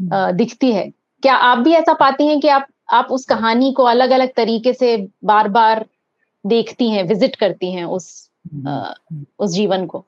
[0.00, 0.88] दिखती है।
[1.22, 4.72] क्या आप भी ऐसा पाती हैं कि आप आप उस कहानी को अलग अलग तरीके
[4.72, 5.84] से बार बार
[6.44, 8.30] देखती हैं विज़िट करती हैं उस
[9.38, 10.04] उस जीवन को?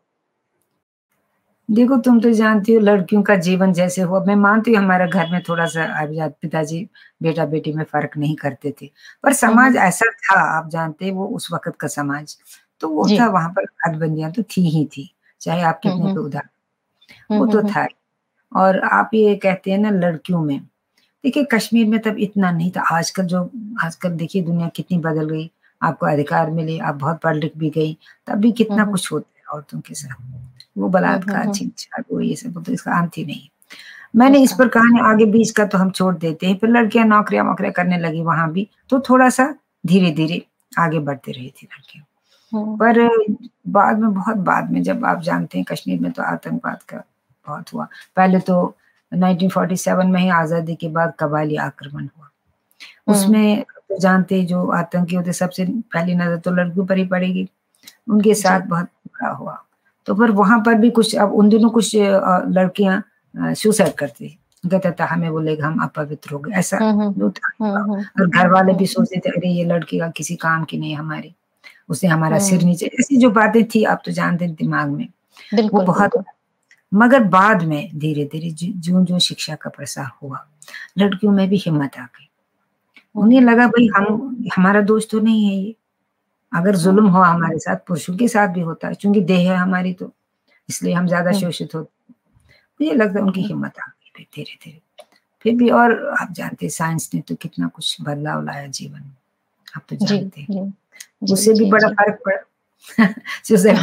[1.68, 5.30] देखो तुम तो जानती हो लड़कियों का जीवन जैसे हुआ। मैं मानती हूँ हमारे घर
[5.30, 6.86] में थोड़ा सा पिताजी
[7.22, 8.90] बेटा बेटी में फ़र्क नहीं करते थे।
[9.24, 12.36] पर समाज ऐसा था आप जानते वो उस वक्त का समाज।
[12.80, 16.20] तो वो था वहाँ पर हदबंदियाँ तो थी ही थी चाहे आप कितने पे
[17.30, 17.86] वो तो था
[18.52, 20.58] और आप ये कहते हैं ना लड़कियों में
[21.24, 23.42] देखिए कश्मीर में तब इतना नहीं था। आजकल जो
[23.84, 27.96] आजकल देखिए दुनिया कितनी बदल गई। आपको अधिकार मिले आप बहुत पढ़ लिख भी गई
[28.26, 30.14] तब भी कितना कुछ होता है औरतों के साथ।
[30.78, 31.70] वो बलात्कार छीन
[32.12, 33.48] वो ये सब तो इसका अंत ही नहीं।
[34.16, 37.06] मैंने इस अच्छा। पर कहानी आगे बीच का तो हम छोड़ देते हैं फिर लड़कियाँ
[37.06, 39.54] नौकरियाँ वोकरियाँ करने लगी वहाँ भी तो थोड़ा सा
[39.84, 40.42] धीरे धीरे
[40.78, 42.98] आगे बढ़ते रही थी लड़कियाँ। पर
[43.70, 47.02] बाद में बहुत बाद में जब आप जानते हैं कश्मीर में तो आतंकवाद का
[47.48, 48.74] बहुत हुआ। पहले तो
[49.12, 52.28] 1947 में ही आज़ादी के बाद कबाली आक्रमण हुआ।
[52.80, 57.48] हम्म। उसमें तो जानते जो आतंकी होते सबसे पहली नज़र तो लड़कियों पर ही पड़ेगी।
[58.08, 59.58] उनके साथ बहुत बुरा हुआ।
[60.08, 63.02] तो फिर वहाँ पर भी कुछ अब उन दिनों कुछ लड़कियाँ
[63.34, 67.48] सुसाइड करती कहता था हमें बोलेगा हम अपवित्र हो गए। ऐसा हम्म, हम्म। जो था
[68.20, 71.34] और घर वाले भी सोचते थे अरे ये लड़की का किसी काम की नहीं हमारी।
[71.88, 75.08] उसने हमारा सिर हम्म। नीचे ऐसी जो बातें थी आप तो जानते दिमाग में।
[75.54, 76.16] वो बहुत
[76.94, 80.46] मगर बाद में धीरे धीरे जो जो शिक्षा का प्रसार हुआ
[80.98, 82.28] लड़कियों में भी हिम्मत आ गई।
[83.14, 85.74] उन्हें लगा भाई हम हमारा दोस्त तो नहीं है ये।
[86.54, 89.92] अगर जुल्म हुआ हमारे साथ पुरुषों के साथ भी होता है क्योंकि देह है हमारी
[89.92, 90.12] तो
[90.68, 92.14] इसलिए हम ज़्यादा हम्म। शोषित होते
[92.80, 94.80] मुझे लगता है उनकी हम्म। हिम्मत आ गई फिर धीरे धीरे
[95.40, 99.16] फिर भी और आप जानते साइंस ने तो कितना कुछ बदलाव लाया जीवन में।
[99.76, 100.74] आप तो जानते हैं।
[101.32, 102.42] उससे भी बड़ा। फ़र्क पड़ा।
[103.44, 103.76] सुसाइड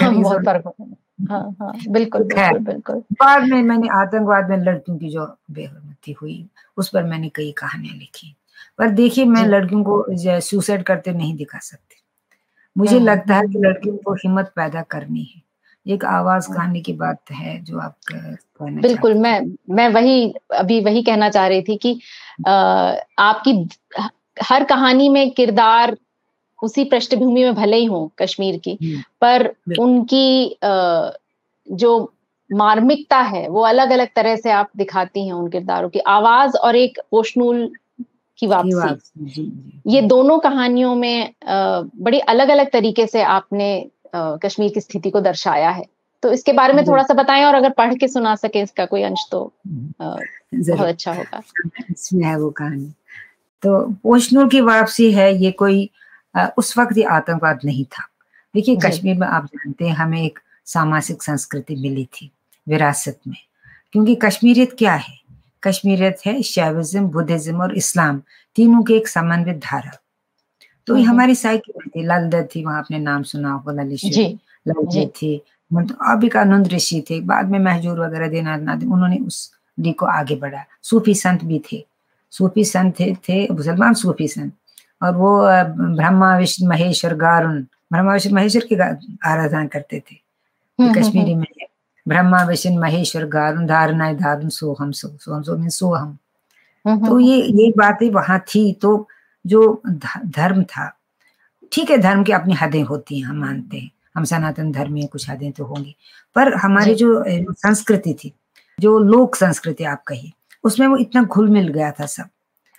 [1.19, 5.25] हाँ, है। हाँ हाँ। बिल्कुल बिल्कुल। बिल्कुल बाद में मैंने आतंकवाद में लड़कियों की जो
[5.51, 6.45] बेहरमती हुई
[6.77, 8.35] उस पर मैंने कई कहानियाँ लिखी।
[8.79, 10.05] पर देखिए मैं लड़कियों को
[10.41, 11.95] सुसाइड करते नहीं दिखा सकती।
[12.75, 15.41] मुझे हम्म, लगता है कि हम्म। लड़कियों को हिम्मत पैदा करनी है।
[15.85, 19.39] एक आवाज़ हम्म। कहानी की बात है जो आप कहना बिल्कुल मैं
[19.75, 21.93] मैं वही अभी वही कहना चाह रही थी कि
[22.47, 22.51] अ,
[23.19, 23.69] आपकी
[24.43, 25.97] हर कहानी में किरदार
[26.63, 29.47] उसी पृष्ठभूमि में भले ही हो कश्मीर की हम्म, पर
[29.79, 30.57] उनकी
[31.67, 31.93] जो
[32.49, 36.75] मार्मिकता है वो अलग अलग तरह से आप दिखाती हैं उन किरदारों की। आवाज़ और
[36.75, 37.69] एक पोषनूल
[38.39, 43.69] की वापसी। बात जी जी। ये दोनों कहानियों में बड़ी अलग अलग तरीके से आपने
[44.15, 45.85] कश्मीर की स्थिति को दर्शाया है।
[46.23, 49.01] तो इसके बारे में थोड़ा सा बताएँ और अगर पढ़ के सुना सके इसका कोई
[49.03, 49.41] अंश तो
[49.99, 50.15] अ,
[50.53, 51.41] बहुत अच्छा होगा।
[51.91, 52.91] इसमें है वो कहानी।
[53.63, 55.89] तो पोषनूर की वापसी है ये कोई
[56.37, 58.07] उस वक्त ये आतंकवाद नहीं था।
[58.55, 62.31] देखिए कश्मीर में आप जानते हैं हमें एक सामाजिक संस्कृति मिली थी
[62.67, 63.37] विरासत में।
[63.91, 65.13] क्योंकि कश्मीरियत क्या है?
[65.63, 68.21] कश्मीरियत है शैविज्म बुद्धिज्म और इस्लाम
[68.55, 69.91] तीनों के एक समन्वित धारा।
[70.87, 73.99] तो ये हम्म। हमारी साइकिल में थी ललदत थी वहाँ आपने नाम सुना होगा ललित।
[74.67, 75.41] ललदत थी
[75.73, 80.35] मतलब अबिकानंद ऋषि थे बाद में महजूर वगैरह देना नादि उन्होंने उस ली को आगे
[80.35, 81.85] बढ़ाया। सूफी संत भी थे।
[82.31, 84.53] सूफी संत थे, थे मुसलमान सूफी संत।
[85.03, 85.41] और वो
[85.95, 88.75] ब्रह्मा विष्णु महेश्वर गारुण ब्रह्मा विष्णु महेश्वर की
[89.25, 90.15] आराधना करते थे।
[90.79, 91.47] हम्म, हम्म, कश्मीरी में
[92.07, 96.17] ब्रह्मा विष्णु महेश्वर गारुण धारणाय धारुण सोहम सो सोहम सो मीन सोहम।
[96.87, 99.07] हम्म, तो हम्म, ये ये बातें वहाँ थी तो
[99.47, 99.81] जो
[100.25, 100.97] धर्म था
[101.71, 105.07] ठीक है धर्म की अपनी हदें होती हैं हम मानते हैं। हम सनातन धर्म हैं
[105.07, 105.95] कुछ हदें तो होंगी।
[106.35, 108.33] पर हमारी जो। संस्कृति थी
[108.79, 110.31] जो लोक संस्कृति आप कहिए
[110.63, 112.25] उसमें वो इतना घुल मिल गया था सब।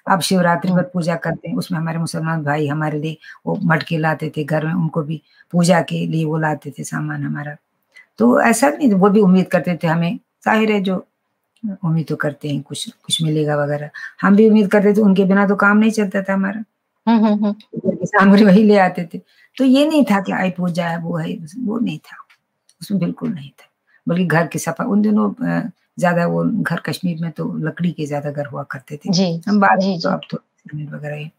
[0.06, 4.32] अब शिवरात्रि। पर पूजा करते हैं उसमें हमारे मुसलमान भाई हमारे लिए वो मटके लाते
[4.36, 5.20] थे घर में उनको भी
[5.52, 7.56] पूजा के लिए वो लाते थे सामान हमारा।
[8.18, 10.96] तो ऐसा नहीं वो भी उम्मीद करते थे हमें ज़ाहिर है जो
[11.84, 13.90] उम्मीद तो करते हैं कुछ कुछ मिलेगा वगैरह।
[14.22, 16.64] हम भी उम्मीद करते थे उनके बिना तो काम नहीं चलता था हमारा।
[17.06, 19.18] हम्म, हम्म, हम्म, सामग्री वही ले आते थे।
[19.56, 22.16] तो ये नहीं था कि आई पूजा है वो है वो नहीं था।
[22.80, 23.68] उसमें बिल्कुल नहीं था।
[24.06, 25.30] बल्कि घर की सफ़ाई उन दिनों
[25.98, 29.60] ज़्यादा वो घर कश्मीर में तो लकड़ी के ज़्यादा घर हुआ करते थे। जी हम
[29.60, 31.30] बात जी तो अब तो सीमेंट वगैरह ही।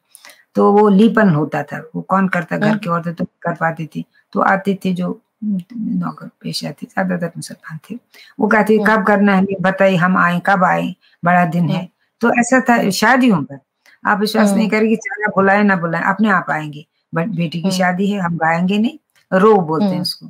[0.55, 3.85] तो वो लीपन होता था वो कौन करता घर हम्म। की औरतें तो कर पाती
[3.85, 7.95] थी। तो आते थे जो नौकर पेशा थे ज़्यादातर मुसलमान थे।
[8.39, 9.45] वो कहते हम्म। कब करना है?
[9.61, 10.93] बताइए हम आए कब आए?
[11.23, 11.87] बड़ा दिन है।
[12.21, 13.59] तो ऐसा था शादियों पर।
[14.03, 18.09] आप विश्वास नहीं। करेंगे चाहे बुलाए ना बुलाए अपने आप आएँगे। बट बेटी की। शादी
[18.11, 18.97] है हम गाएँगे नहीं।
[19.31, 20.29] रो बोलते हैं। उसको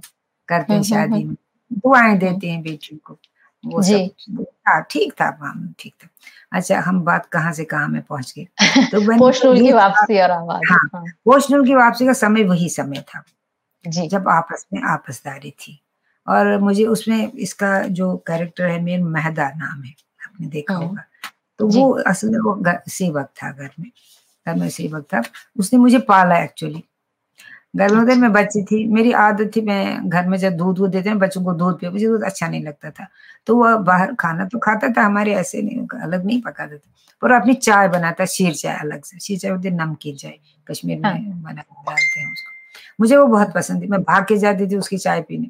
[0.49, 1.35] करते हैं शादी में।
[1.71, 3.17] दुआएँ देते हैं बेटियों को।
[3.65, 6.07] वो जी। सब हाँ ठीक था मामला ठीक था।
[6.51, 8.47] अच्छा हम बात कहाँ से कहाँ में पहुँच गए?
[8.91, 13.01] तो मैंने पोषणूल की वापसी और आवाज़ हाँ। हाँ, की वापसी का समय वही समय
[13.01, 13.23] था।
[13.87, 15.81] जी। जब आपस में आपसदारी थी।
[16.27, 19.91] और मुझे उसमें इसका जो कैरेक्टर है मेर महदा नाम है।
[20.25, 21.03] आपने देखा। होगा।
[21.59, 23.91] तो वो असल में वो सेवक था घर में।
[24.47, 25.21] घर में सेवक था।
[25.59, 26.83] उसने मुझे पाला एक्चुअली
[27.75, 31.17] घर में बच्ची थी मेरी आदत थी मैं घर में जब दूध वूध देते हैं
[31.19, 33.07] बच्चों को दूध पिया मुझे दूध अच्छा नहीं लगता था।
[33.47, 37.31] तो वह बाहर खाना तो खाता था हमारे ऐसे नहीं अलग नहीं पकाता था। पर
[37.31, 41.09] अपनी चाय बनाता शीर चाय अलग से शीर चाय होती है नमकीन चाय कश्मीर में
[41.09, 42.53] हाँ। बना डालते हैं उसको।
[42.99, 45.49] मुझे वो बहुत पसंद थी मैं भाग के जाती थी उसकी चाय पीने।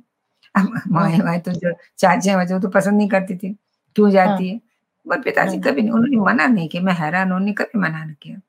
[0.56, 3.56] माए वाए तो जो चाचे वो तो पसंद नहीं करती थी
[3.96, 4.60] क्यों जाती है?
[5.06, 8.16] पर पिताजी हाँ। कभी नहीं उन्होंने मना नहीं किया मैं हैरान उन्होंने कभी मना नहीं
[8.22, 8.40] किया।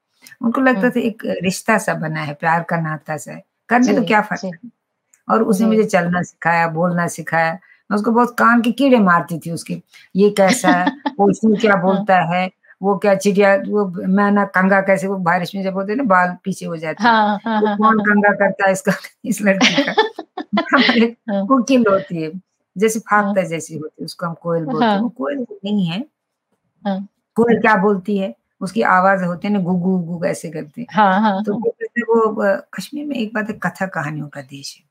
[0.43, 3.95] उनको लगता हाँ। था एक रिश्ता सा बना है प्यार का नाता सा है। करने
[3.95, 4.51] तो क्या फ़र्क है?
[5.29, 7.53] और उसने मुझे चलना सिखाया बोलना सिखाया।
[7.91, 9.83] मैं उसको बहुत कान के कीड़े मारती थी उसके।
[10.17, 10.87] ये कैसा है?
[11.19, 12.51] वो उसमें क्या बोलता है?
[12.83, 16.37] वो क्या चिड़िया वो मैना कंगा कैसे वो बारिश में जब होते हैं ना बाल
[16.45, 18.93] पीछे हो जाते हैं। हाँ हाँ वो हाँ कौन कंगा करता है इसका?
[19.25, 19.93] इस लड़की का।
[21.33, 22.33] हाँ, कुकिल होती है।
[22.79, 26.07] जैसे फाख्ता जैसी होती है उसको हम कोयल बोलते हैं। हाँ। वो कोयल नहीं है।
[26.87, 28.35] हाँ। कोयल क्या बोलती है?
[28.61, 31.71] उसकी आवाज़ होती है ना गुगु गुगु ऐसे करते हैं। हाँ हाँ तो हाँ,
[32.09, 34.85] वो कश्मीर में एक बात है कथा कहानियों का देश है।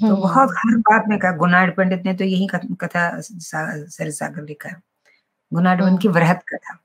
[0.00, 2.48] तो हम्म, बहुत हर बात में कहा गुनाड पंडित ने तो यही
[2.80, 4.76] कथा सर सागर लिखा है।
[5.52, 6.78] गुनाड पंडित की वृहत कथा।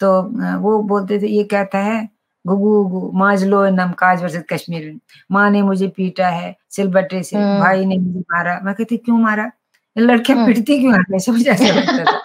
[0.00, 0.22] तो
[0.60, 2.08] वो बोलते थे ये कहता है
[2.46, 5.00] गुगु गुगु माज लो नम काज वर्षित कश्मीर।
[5.32, 9.18] माँ ने मुझे पीटा है सिलबट्टे से। हम्म। भाई ने मुझे मारा। मैं कहती क्यों
[9.18, 9.50] मारा?
[9.98, 11.04] लड़कियाँ हम्म। पिटती क्यों हैं?
[11.32, 12.18] मुझे ऐसा लगता था।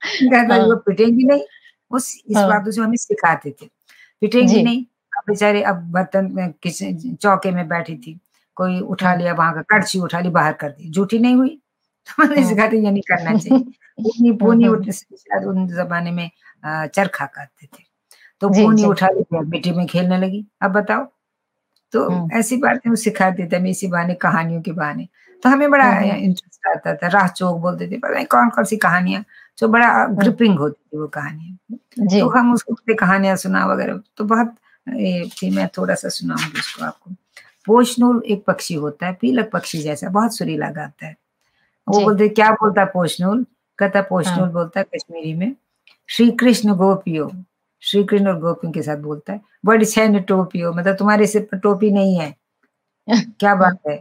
[0.22, 1.42] कहता। वो पिटेंगी नहीं।
[1.90, 3.68] उस इस हाँ। बातों से हमें सिखाते थे
[4.22, 4.84] पिटेंगी। नहीं
[5.18, 8.18] अब बेचारे अब बर्तन किचन चौके में बैठी थी
[8.56, 11.60] कोई उठा हम्म। लिया वहाँ का कड़छी उठा ली बाहर कर दी झूठी नहीं हुई
[12.06, 13.64] तो मैंने हम्म। सिखाते ये नहीं करना चाहिए
[14.00, 16.30] पूनी पूनी हम्म। शायद उन जमाने में
[16.64, 17.82] चरखा करते थे
[18.42, 21.04] तो पूनी उठा ली मिट्टी में खेलने लगी अब बताओ
[21.92, 25.08] तो। ऐसी बातें वो सिखाते थे हमें इसी बहाने कहानियों के बहाने
[25.42, 28.76] तो हमें बड़ा। इंटरेस्ट आता था राह चौक बोलते थे पता नहीं कौन कौन सी
[28.76, 29.24] कहानियाँ
[29.58, 34.24] जो बड़ा ग्रिपिंग होती थी वो कहानियाँ जी। तो हम उसको कहानियाँ सुना वगैरह तो
[34.24, 34.54] बहुत
[35.32, 37.10] थी मैं थोड़ा सा सुनाऊँगी उसको आपको।
[37.66, 41.16] पोषनूल एक पक्षी होता है पीलक पक्षी जैसा बहुत सुरीला गाता है।
[41.88, 43.44] वो बोलते क्या बोलता है पोषनूल
[43.78, 45.54] कहता पोषनूल हाँ। बोलता है कश्मीरी में
[46.08, 47.30] श्री कृष्ण गोपियो
[47.82, 51.58] श्री कृष्ण और गोपियों के साथ बोलता है बड़ी छैन टोपियो मतलब तुम्हारे सिर पर
[51.58, 52.34] टोपी नहीं है।
[53.40, 53.96] क्या बात है?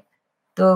[0.58, 0.74] तो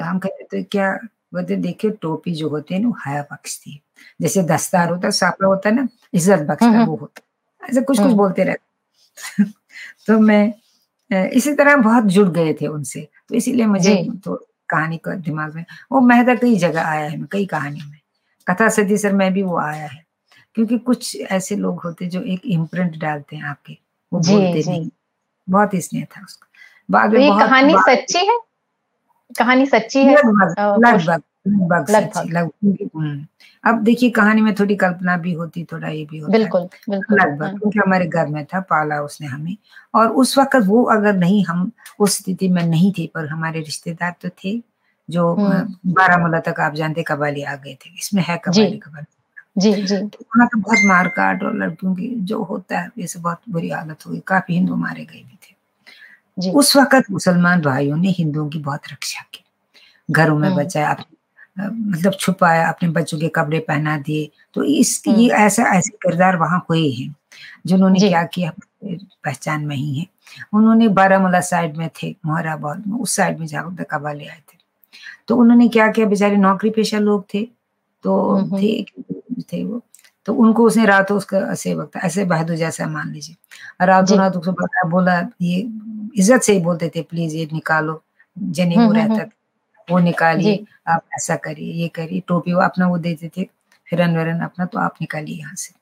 [0.00, 0.98] हम कहते थे क्या
[1.34, 3.80] बोलते देखिए टोपी जो होती है ना हया बख्शती है।
[4.20, 7.80] जैसे दस्तार होता है सापड़ा होता है ना इज़्ज़त बख्शता हम्म। वो होता है। ऐसे
[7.80, 9.44] कुछ कुछ हम्म। बोलते रहते
[10.06, 13.94] तो मैं इसी तरह बहुत जुड़ गए थे उनसे। तो इसीलिए मुझे
[14.24, 14.36] तो
[14.68, 17.98] कहानी का दिमाग में वो महदा कई जगह आया है कई कहानियों में।
[18.46, 20.02] कथा सदी सर में भी वो आया है।
[20.54, 23.76] क्योंकि कुछ ऐसे लोग होते जो एक इम्प्रिंट डालते हैं आपके
[24.12, 24.90] वो बोलते। नहीं।
[25.48, 26.46] बहुत स्नेह था उसका।
[26.90, 28.38] बाद तो में कहानी सच्ची है?
[29.38, 32.50] कहानी सच्ची है लगभग लगभग लगभग
[32.96, 33.26] हम्म।
[33.64, 37.42] अब देखिए कहानी में थोड़ी कल्पना भी होती थोड़ा ये भी होता बिल्कुल बिल्कुल। लगभग
[37.42, 39.56] हाँ, क्योंकि हमारे घर में था पाला उसने हमें।
[39.94, 44.14] और उस वक्त वो अगर नहीं हम उस स्थिति में नहीं थे पर हमारे रिश्तेदार
[44.22, 44.62] तो थे
[45.08, 49.06] जो हम्म। बारामूला तक आप जानते कबाली आ गए थे। इसमें है कबाली कबाली
[49.58, 53.06] जी जी। तो वहाँ तो बहुत मार काट और लड़कियों की जो होता है ये
[53.06, 55.24] सब बहुत बुरी हालत हुई काफ़ी हिंदू मारे गए
[56.38, 59.44] उस वक्त मुसलमान भाइयों ने हिंदुओं की बहुत रक्षा की।
[60.10, 61.12] घरों में हम्म। बचाया अपने
[61.68, 66.36] मतलब छुपाया अपने बच्चों के कपड़े पहना दिए। तो इस हम्म। ये ऐसा ऐसे किरदार
[66.36, 67.14] वहाँ हुए हैं
[67.66, 68.52] जिन्होंने क्या किया
[68.84, 70.06] पहचान में ही है।
[70.52, 74.58] उन्होंने बारामूला साइड में थे मोहराबाद में उस साइड में तक कबाले आए थे।
[75.28, 77.42] तो उन्होंने क्या किया बेचारे नौकरी पेशा लोग थे
[78.04, 78.82] तो हम्म। थे
[79.42, 79.82] थे वो।
[80.26, 84.88] तो उनको उसने रातों उसका सेवक था ऐसे बहादुर जैसा मान लीजिए। रातों रात उसको
[84.88, 85.62] बोला ये
[86.14, 88.02] इज़्ज़त से ही बोलते थे प्लीज़ ये निकालो
[88.36, 89.30] जने हम्म, वो हम्म, रहता था।
[89.88, 93.44] वो निकालिए आप ऐसा करिए ये करिए टोपी वो अपना वो देते थे
[93.86, 95.74] फिरन वरन अपना तो आप निकालिए यहाँ से।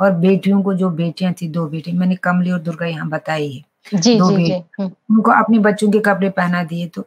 [0.00, 4.00] और बेटियों को जो बेटियाँ थी दो बेटी मैंने कमली और दुर्गा यहाँ बताई है।
[4.00, 7.04] जी दो जी जी हम्म, उनको अपने बच्चों के कपड़े पहना दिए तो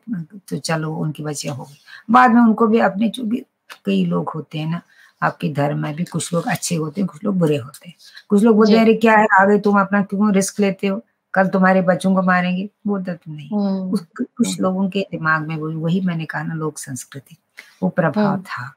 [0.49, 1.75] तो चलो उनकी बच्चियाँ हो गई।
[2.13, 3.43] बाद में उनको भी अपने चूँकि
[3.85, 4.81] कई लोग होते हैं ना
[5.21, 7.95] आपके धर्म में भी कुछ लोग अच्छे होते हैं कुछ लोग बुरे होते हैं।
[8.29, 11.01] कुछ लोग बोलते हैं अरे क्या है आगे तुम अपना क्यों रिस्क लेते हो?
[11.33, 15.55] कल तुम्हारे बच्चों को मारेंगे बोलता तुम नहीं। हम्म, उस कुछ लोगों के दिमाग में
[15.57, 17.37] वही वही मैंने कहा ना लोक संस्कृति।
[17.83, 18.73] वो प्रभाव हम्म। था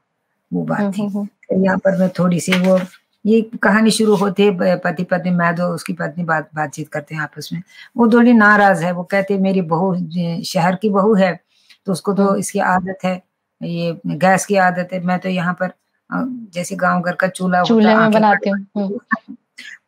[0.51, 2.79] वो हम्म, बात थी। हम्म, हम्म, तो यहाँ पर मैं थोड़ी सी वो
[3.25, 7.21] ये कहानी शुरू होती है पति पत्नी मैं तो उसकी पत्नी बात बातचीत करते हैं
[7.21, 7.61] आपस में।
[7.97, 9.95] वो थोड़ी नाराज़ है वो कहते हैं, मेरी बहू
[10.45, 11.33] शहर की बहू है
[11.87, 13.21] तो उसको तो हम्म। इसकी आदत है
[13.61, 15.71] ये गैस की आदत है। मैं तो यहाँ पर
[16.53, 19.35] जैसे गाँव घर का चूल्हा चूल्हे में बनाती हूँ। हम्म,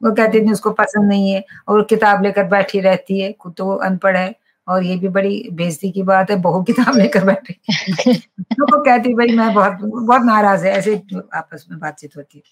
[0.03, 3.75] वो कहते थे उसको पसंद नहीं है और किताब लेकर बैठी रहती है खुद तो
[3.75, 4.35] अनपढ़ है
[4.67, 7.53] और ये भी बड़ी बेजती की बात है बहू किताब लेकर बैठी
[8.39, 11.01] तो वो कहती भाई मैं बहुत बहुत नाराज़ है। ऐसे
[11.33, 12.43] आपस में बातचीत होती है।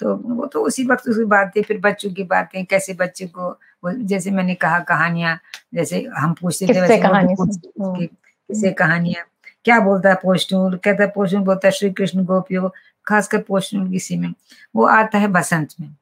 [0.00, 3.48] तो वो तो उसी वक्त उसकी बातें फिर बच्चों की बातें कैसे बच्चे को
[3.84, 5.38] वो जैसे मैंने कहा कहानियाँ
[5.74, 9.24] जैसे हम पूछते थे वैसे हम्म। कि किससे कहानियाँ
[9.64, 12.68] क्या बोलता है पोस्टूल कहता है पोस्टूल बोलता है श्री कृष्ण गोपियों
[13.06, 14.34] खासकर पोस्टूल किसी में।
[14.76, 15.96] वो आता है बसंत में।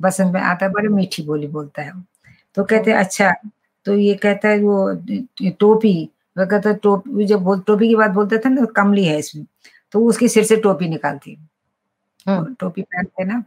[0.00, 1.92] बसंत में आता है बड़ी मीठी बोली बोलता है
[2.56, 3.32] तो कहते अच्छा।
[3.86, 4.94] तो ये कहता है वो
[5.60, 5.92] टोपी।
[6.38, 9.44] वह कहता टोपी जब बोल टोपी की बात बोलते थे ना कमली है इसमें।
[9.92, 11.36] तो उसके सिर से टोपी निकालती है।
[12.26, 13.42] हम्म, टोपी पहनते ना।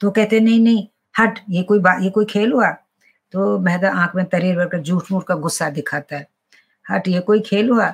[0.00, 2.70] तो कहते नहीं नहीं हट ये कोई बात ये कोई खेल हुआ?
[3.32, 6.26] तो मेहदा आँख में तरीर भर कर झूठ मूठ का गुस्सा दिखाता है।
[6.86, 7.88] हट ये कोई खेल हुआ?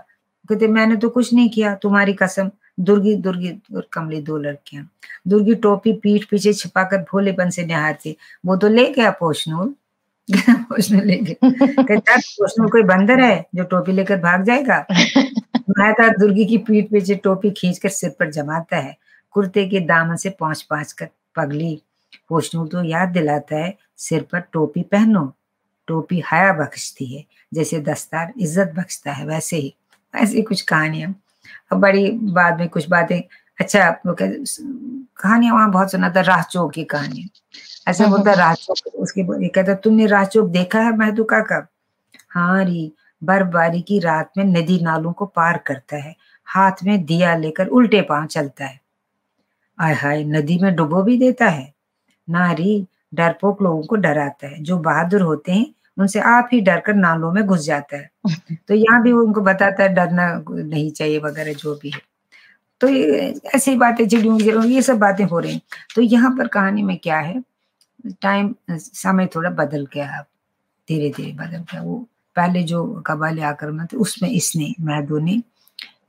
[0.49, 4.89] कहते मैंने तो कुछ नहीं किया तुम्हारी कसम। दुर्गी दुर्गी और कमली दो लड़कियाँ।
[5.29, 9.75] दुर्गी टोपी पीठ पीछे छिपाकर भोलेपन से निहारती। वो तो ले गया पोषनूल
[10.51, 11.51] पोषनूल ले गया।
[11.83, 14.85] कहता पोषनूल कोई बंदर है जो टोपी लेकर भाग जाएगा?
[15.71, 18.97] मेहता दुर्गी की पीठ पीछे टोपी खींचकर सिर पर जमाता है।
[19.35, 21.81] कुर्ते के दामन से पहुँच पहुँच कर पगली।
[22.29, 25.33] पोषणू तो याद दिलाता है सिर पर टोपी पहनो।
[25.89, 29.75] टोपी हया बख्शती है। जैसे दस्तार इज़्ज़त बख्शता है वैसे ही।
[30.15, 31.15] ऐसी कुछ कहानियाँ।
[31.73, 33.21] अब बड़ी बाद में कुछ बातें
[33.61, 37.29] अच्छा कहानियाँ वहाँ बहुत सुना था राह चौक की कहानी।
[37.89, 41.25] ऐसा हम्म, बोलता हम्म। राह चौक उसके ये कहता तुमने राह चौक देखा है महदू
[41.25, 41.67] काका?
[42.31, 46.15] हाँ री बर्फबारी की रात में नदी नालों को पार करता है
[46.47, 48.81] हाथ में दिया लेकर उल्टे पाँव चलता है।
[49.79, 51.73] आय हाय नदी में डुबो भी देता है।
[52.29, 55.67] नारी डरपोक लोगों को डराता है जो बहादुर होते हैं
[55.99, 58.11] उनसे आप ही डर कर नालों में घुस जाता है।
[58.69, 62.01] तो यहाँ भी वो उनको बताता है डरना नहीं चाहिए वगैरह जो भी है।
[62.81, 62.89] तो
[63.57, 65.61] ऐसी बातें चिड़ियों की ये सब बातें हो रही
[65.95, 67.43] तो यहाँ पर कहानी में क्या है?
[68.23, 70.25] टाइम समय थोड़ा बदल गया अब।
[70.89, 71.97] धीरे धीरे बदल गया। वो
[72.37, 75.43] पहले जो कबाली आक्रमण थे उसमें इसने महदू ने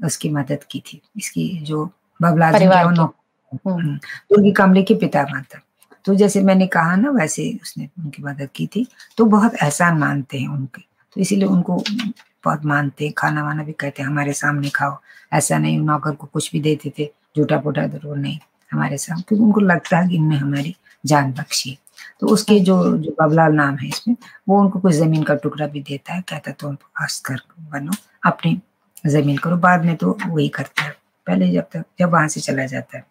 [0.06, 1.86] उसकी मदद की थी। इसकी जो
[2.20, 5.60] बबला। हम्म, तो उनकी कमले के पिता माता।
[6.08, 10.38] तो जैसे मैंने कहा ना, वैसे उसने उनकी मदद की थी। तो बहुत एहसान मानते
[10.38, 10.82] हैं उनके।
[11.16, 11.84] तो इसीलिए उनको
[12.46, 14.98] बहुत मानते हैं। खाना वाना भी कहते हैं, हमारे सामने खाओ।
[15.34, 18.40] ऐसा नहीं नौकर को कुछ भी देते थे झूठा पोटा ज़रूर नहीं,
[18.72, 21.78] हमारे सामने। क्योंकि उनको लगता है कि इनने हमारी जान बख्शी।
[22.20, 24.16] तो उसके जो जो बबलाल नाम है इसमें,
[24.50, 27.42] वो उनको कुछ ज़मीन का टुकड़ा भी देता है। कहता तुम अस्कर
[27.72, 27.92] बनो,
[28.26, 28.60] अपनी
[29.08, 30.96] ज़मीन करो। बाद में तो वही करता है।
[31.28, 33.06] पहले जब तक, जब वहाँ से चला जाता है।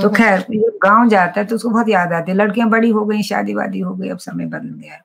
[0.00, 2.90] तो हम्म, खैर जब गाँव जाता है तो उसको बहुत याद आती है। लड़कियाँ बड़ी
[2.90, 5.02] हो गई शादी वादी हो गई अब समय बदल गया है।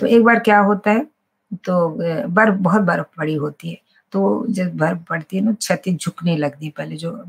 [0.00, 1.06] तो एक बार क्या होता है
[1.64, 1.88] तो
[2.28, 3.78] बर्फ़ बहुत बर्फ़ पड़ी होती है।
[4.12, 7.24] तो जब बर्फ़ पड़ती है ना छतें झुकने लगती हैं। पहले जो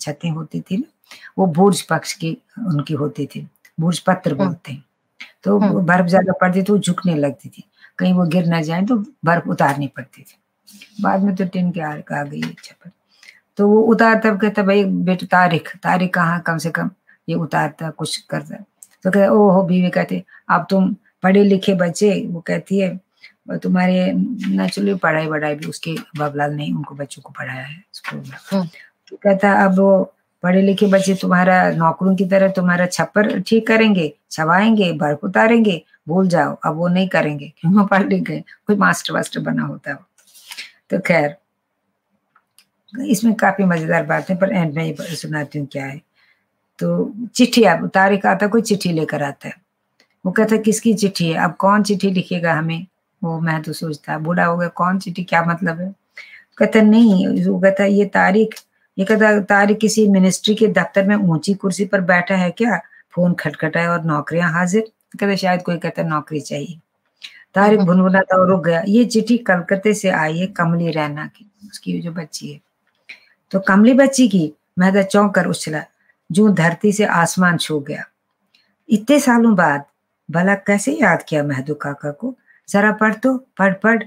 [0.00, 3.46] छतें होती थी ना वो बुर्ज पक्ष की उनकी होती थी।
[3.80, 4.84] बुर्ज पत्र हम्म। बोलते हैं।
[5.44, 7.64] तो हम्म। बर्फ़ ज़्यादा पड़ती तो झुकने लगती थी।
[7.98, 11.80] कहीं वो गिर ना जाए तो बर्फ़ उतारनी पड़ती थी। बाद में तो टिन के
[11.80, 12.90] आ आ गई है छप्पर
[13.58, 16.90] तो वो उतार तब कहता भाई बेटा तारिक तारिक कहाँ कम से कम
[17.28, 18.56] ये उतारता कुछ करता
[19.04, 22.98] तो कहता ओ हो बीवी कहते अब तुम पढ़े लिखे बच्चे वो कहती है
[23.62, 28.36] तुम्हारे नेचुरली पढ़ाई वढ़ाई भी उसके बाबलाल ने उनको बच्चों को पढ़ाया है स्कूल में।
[28.52, 28.68] हम्म।
[29.08, 29.90] तो कहता अब वो
[30.42, 36.28] पढ़े लिखे बच्चे तुम्हारा नौकरों की तरह तुम्हारा छप्पर ठीक करेंगे छवाएँगे बर्फ़ उतारेंगे भूल
[36.28, 39.98] जाओ अब वो नहीं करेंगे क्यों पढ़ लिख गए कोई मास्टर वास्टर बना होता है
[40.90, 41.36] तो खैर
[42.92, 46.00] इसमें काफ़ी मज़ेदार बात है पर एंड में ये सुनाती हूँ क्या है।
[46.78, 49.54] तो चिट्ठी अब तारिक आता कोई चिट्ठी लेकर आता है।
[50.24, 51.38] वो कहता है, किसकी चिट्ठी है?
[51.44, 52.86] अब कौन चिट्ठी लिखेगा हमें?
[53.22, 55.94] वो मैं तो सोचता है बूढ़ा हो गया कौन चिट्ठी क्या मतलब है?
[56.58, 58.54] कहता है, नहीं वो कहता है, ये तारिक
[58.98, 62.80] ये कहता तारिक किसी मिनिस्ट्री के दफ्तर में ऊँची कुर्सी पर बैठा है क्या?
[63.12, 64.90] फ़ोन खटखटाए और नौकरियाँ हाजिर?
[65.20, 66.78] कहता शायद कोई कहता नौकरी चाहिए।
[67.54, 71.46] तारिक हम्म। भुनभुनाता और रुक गया। ये चिट्ठी कलकत्ते से आई है कमली रैना की
[71.70, 72.60] उसकी जो बच्ची है।
[73.52, 75.82] तो कमली बच्ची की मैं तो चौंक कर उछला,
[76.30, 78.04] जो धरती से आसमान छू गया।
[78.88, 79.84] इतने सालों बाद
[80.28, 82.34] भला कैसे याद किया महदू काका को?
[82.68, 84.02] जरा पढ़ तो पढ़ पढ़।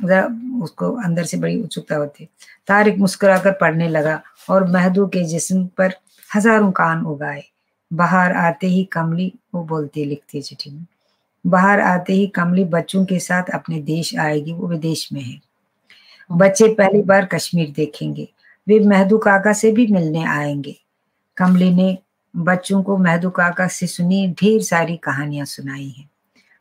[0.00, 0.24] जरा
[0.62, 2.28] उसको अंदर से बड़ी उत्सुकता होती।
[2.68, 4.20] तारिक मुस्कुराकर पढ़ने लगा
[4.50, 5.94] और महदू के जिस्म पर
[6.30, 7.42] हज़ारों कान उगाए।
[7.90, 10.84] बाहर आते ही कमली वो बोलती लिखती है चिट्ठी में,
[11.44, 15.40] बाहर आते ही कमली बच्चों के साथ अपने देश आएगी, वो विदेश में है।
[16.30, 18.28] बच्चे पहली बार कश्मीर देखेंगे।
[18.68, 20.76] वे महदू काका से भी मिलने आएँगे।
[21.36, 21.98] कमली ने
[22.36, 26.10] बच्चों को महदू काका से सुनी ढेर सारी कहानियाँ सुनाई हैं।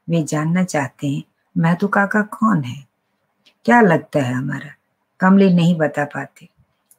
[0.10, 1.24] वे जानना चाहते हैं,
[1.58, 2.84] महदू काका कौन है?
[3.66, 4.76] क्या लगता है हमारा?
[5.20, 6.50] कमली नहीं बता पाते।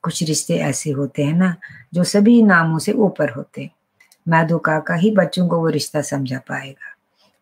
[0.02, 1.56] कुछ रिश्ते ऐसे होते हैं ना,
[1.94, 3.70] जो सभी नामों से ऊपर होते हैं।
[4.28, 6.94] महदू काका ही बच्चों को वो रिश्ता समझा पाएगा।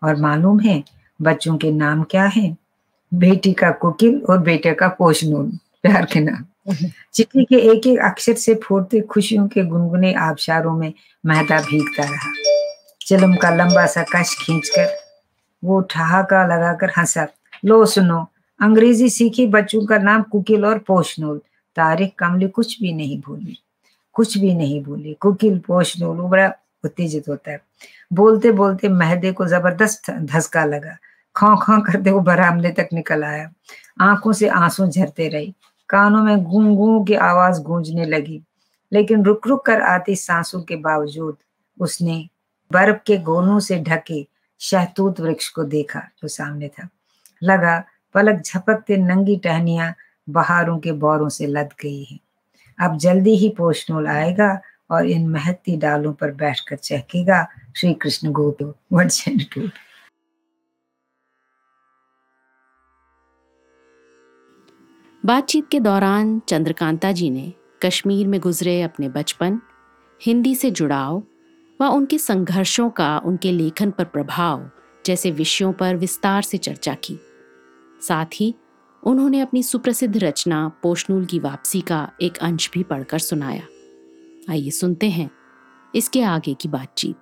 [0.08, 0.84] और मालूम है,
[1.22, 2.56] बच्चों के नाम क्या है?
[3.14, 5.50] बेटी का कुकिल और बेटे का पोषनून।
[5.82, 10.92] प्यार के नाम। चिट्ठी के एक एक अक्षर से फोड़ते खुशियों के गुनगुने आबशारों में
[11.24, 12.32] महता भीगता रहा।
[13.06, 14.94] चिलम का लंबा सा कश खींचकर
[15.62, 17.26] वो ठहाका लगाकर हंसा,
[17.64, 18.26] लो सुनो,
[18.60, 21.40] अंग्रेज़ी सीखी बच्चों का नाम कुकिल और पोषनूल
[21.76, 23.58] तारिक कमली कुछ भी नहीं भूली,
[24.14, 26.52] कुछ भी नहीं भूली। कुकिल, पोशनोल वो बड़ा
[26.84, 27.60] उत्तेजित होता है।
[28.12, 30.96] बोलते बोलते महदे को ज़बरदस्त धसका लगा।
[31.36, 33.50] खौ खौ करते वो बरामदे तक निकल आया।
[34.00, 35.54] आँखों से आँसू झरते रही।
[35.92, 38.42] कानों में गूं गूं की आवाज़ गूंजने लगी,
[38.92, 41.36] लेकिन रुक रुक कर आती सांसों के बावजूद
[41.80, 42.28] उसने
[42.72, 44.26] बर्फ़ के गोलों से ढके
[44.60, 46.88] शहतूत वृक्ष को देखा जो सामने था।
[47.42, 49.94] लगा, पलक झपकते नंगी टहनिया
[50.28, 52.18] बहारों के बौरों से लद गई है।
[52.80, 58.74] अब जल्दी ही पोषनोल आएगा और इन महकती डालों पर बैठकर चहकेगा श्री कृष्ण गोटो
[58.92, 59.08] वट
[65.26, 67.52] बातचीत के दौरान चंद्रकांता जी ने
[67.82, 69.60] कश्मीर में गुजरे अपने बचपन,
[70.22, 71.22] हिंदी से जुड़ाव
[71.80, 74.70] व उनके संघर्षों का उनके लेखन पर प्रभाव
[75.06, 77.18] जैसे विषयों पर विस्तार से चर्चा की।
[78.08, 78.54] साथ ही
[79.02, 83.62] उन्होंने अपनी सुप्रसिद्ध रचना पोषनूल की वापसी का एक अंश भी पढ़कर सुनाया।
[84.50, 85.30] आइए सुनते हैं
[85.94, 87.16] इसके आगे की बातचीत।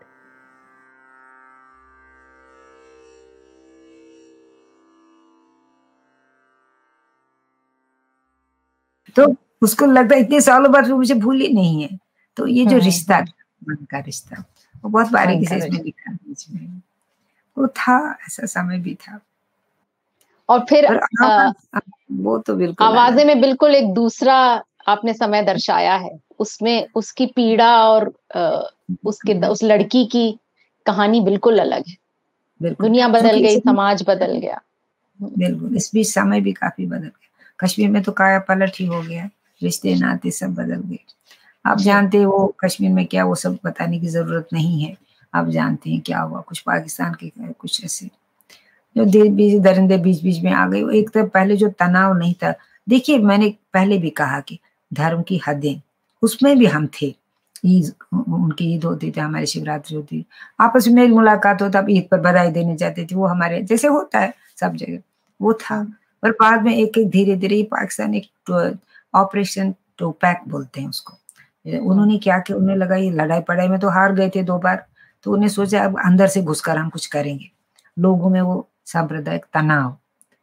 [9.17, 11.99] तो उसको लगता है इतने सालों बाद वो मुझे भूल ही नहीं है।
[12.37, 13.21] तो ये जो हाँ, रिश्ता।
[13.69, 14.45] मन का रिश्ता
[14.85, 16.81] वो बहुत बारीकी से इसमें लिखा है बीच में।
[17.59, 19.21] वो था ऐसा समय भी था।
[20.49, 21.81] और फिर और अ, आवाज़
[22.13, 27.89] वो तो बिल्कुल आवाज़ें में बिल्कुल एक दूसरा आपने समय दर्शाया है। उसमें उसकी पीड़ा
[27.89, 28.13] और
[29.05, 30.39] उसके उस लड़की की
[30.87, 31.97] कहानी बिल्कुल अलग है।
[32.63, 34.61] बिल्कुल। दुनिया बदल गई समाज बदल गया।
[35.21, 37.30] बिल्कुल इस बीच समय भी काफ़ी बदल गया।
[37.61, 39.29] कश्मीर में तो काया पलट ही हो गया,
[39.63, 40.99] रिश्ते, नाते सब बदल गए।
[41.67, 44.97] आप जानते हैं वो कश्मीर में क्या वो सब बताने की ज़रूरत नहीं है।
[45.35, 48.11] आप जानते हैं क्या हुआ, कुछ पाकिस्तान के, कुछ ऐसे।
[48.97, 52.55] जो बीच दरिंदे बीच बीच में आ गए। एक तो पहले जो तनाव नहीं था,
[52.89, 54.59] देखिए मैंने पहले भी कहा कि
[54.93, 55.81] धर्म की हदें,
[56.23, 57.15] उसमें भी हम थे।
[57.67, 60.25] ईद, उनकी ईद होती थी, हमारी शिवरात्रि होती थी।
[60.61, 64.19] आपस में मुलाकात होता अब ईद पर बधाई देने जाते थे, वो हमारे, जैसे होता
[64.19, 64.99] है सब जगह।
[65.41, 65.87] वो था।
[66.23, 68.81] पर बाद में एक एक धीरे धीरे पाकिस्तान एक
[69.15, 71.17] ऑपरेशन टोपैक बोलते हैं उसको।
[71.81, 72.57] उन्होंने क्या किया?
[72.59, 74.85] उन्हें लगा ये लड़ाई पड़ाई में तो हार गए थे दो बार
[75.27, 77.51] तो उन्हें सोचा अब अंदर से घुसकर हम कुछ करेंगे।
[77.97, 79.91] लोगों में वो सांप्रदायिक तनाव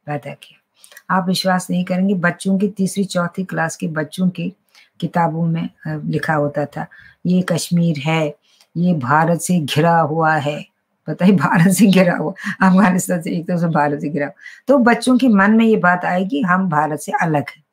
[0.08, 4.54] पैदा किया। आप विश्वास नहीं करेंगे, बच्चों की तीसरी, चौथी क्लास के बच्चों की
[5.00, 6.86] किताबों में लिखा होता था,
[7.26, 8.34] ये कश्मीर है,
[8.76, 10.66] ये भारत से घिरा हुआ है।
[11.08, 14.64] पता ही भारत से घिरा हुआ अफ़गानिस्तान से एक तरफ़ से भारत से घिरा हुआ।
[14.68, 17.64] तो बच्चों के मन में ये बात आएगी हम भारत से अलग है।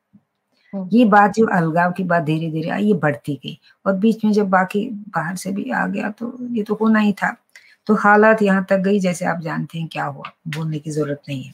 [0.72, 4.24] हम्म। ये बात जो अलगाव की बात धीरे धीरे आई ये बढ़ती गई। और बीच
[4.24, 7.36] में जब बाकी बाहर से भी आ गया तो ये तो होना ही था।
[7.86, 11.42] तो हालात यहाँ तक गई जैसे आप जानते हैं क्या हुआ बोलने की ज़रूरत नहीं
[11.42, 11.52] है।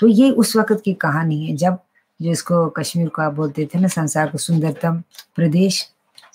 [0.00, 1.78] तो ये उस वक्त की कहानी है जब
[2.20, 5.02] जो इसको कश्मीर को आप बोलते थे ना संसार का सुंदरतम
[5.36, 5.88] प्रदेश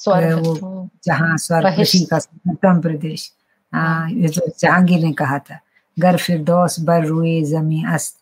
[0.07, 1.65] वो हम्म, जहाँ स्वर्ग
[2.09, 5.59] का सुंदरतम प्रदेश। हाँ जहांगीर ने कहा था
[5.97, 8.17] गर फिरदौस बर रुए जमी अस्त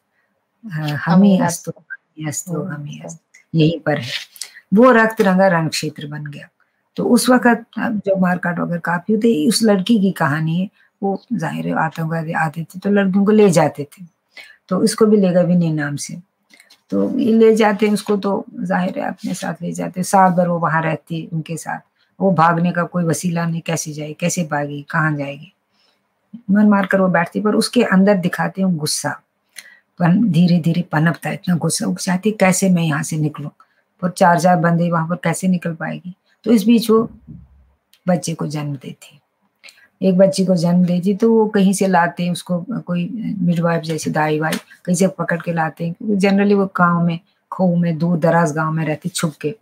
[0.64, 3.20] हाँ, हमी अस्तो हमी अस्तो हमी अस्त।
[3.54, 4.12] यहीं पर है।
[4.74, 6.48] वो रक्त रंगा रण क्षेत्र बन गया।
[6.98, 10.70] तो उस वक्त जो मारकाट वगैरह काफ़ी होते उस लड़की की कहानी है।
[11.02, 14.06] वो ज़ाहिर है आतंकवादी आते थे तो लड़कियों को ले जाते थे।
[14.70, 16.16] तो इसको भी लेगा भी नहीं नाम से।
[16.92, 20.32] तो ये ले जाते हैं उसको तो ज़ाहिर है अपने साथ ले जाते हैं। साल
[20.32, 21.80] भर वो वहाँ रहती है उनके साथ।
[22.20, 25.54] वो भागने का कोई वसीला नहीं, कैसे जाए कैसे भागी कहाँ जाएगी।
[26.52, 29.22] मन मार कर वो बैठती, पर उसके अंदर दिखाते हैं गुस्सा।
[30.00, 33.50] पन धीरे धीरे पनपता है, इतना गुस्सा, वो चाहती कैसे मैं यहाँ से निकलूं?
[34.02, 36.16] पर चार चार बंदे वहाँ पर कैसे निकल पाएगी?
[36.44, 37.10] तो इस बीच वो
[38.08, 39.20] बच्चे को जन्म देती
[40.02, 44.40] एक बच्ची को जन्म देती तो वो कहीं से लाते उसको कोई मिडवाइफ जैसे दाई
[44.40, 44.54] वाई
[44.86, 47.20] कहीं से पकड़ के लाते हैं। क्योंकि जनरली वो गाँव में
[47.52, 49.56] खो में दूर दराज गाँव में रहती, छुप के।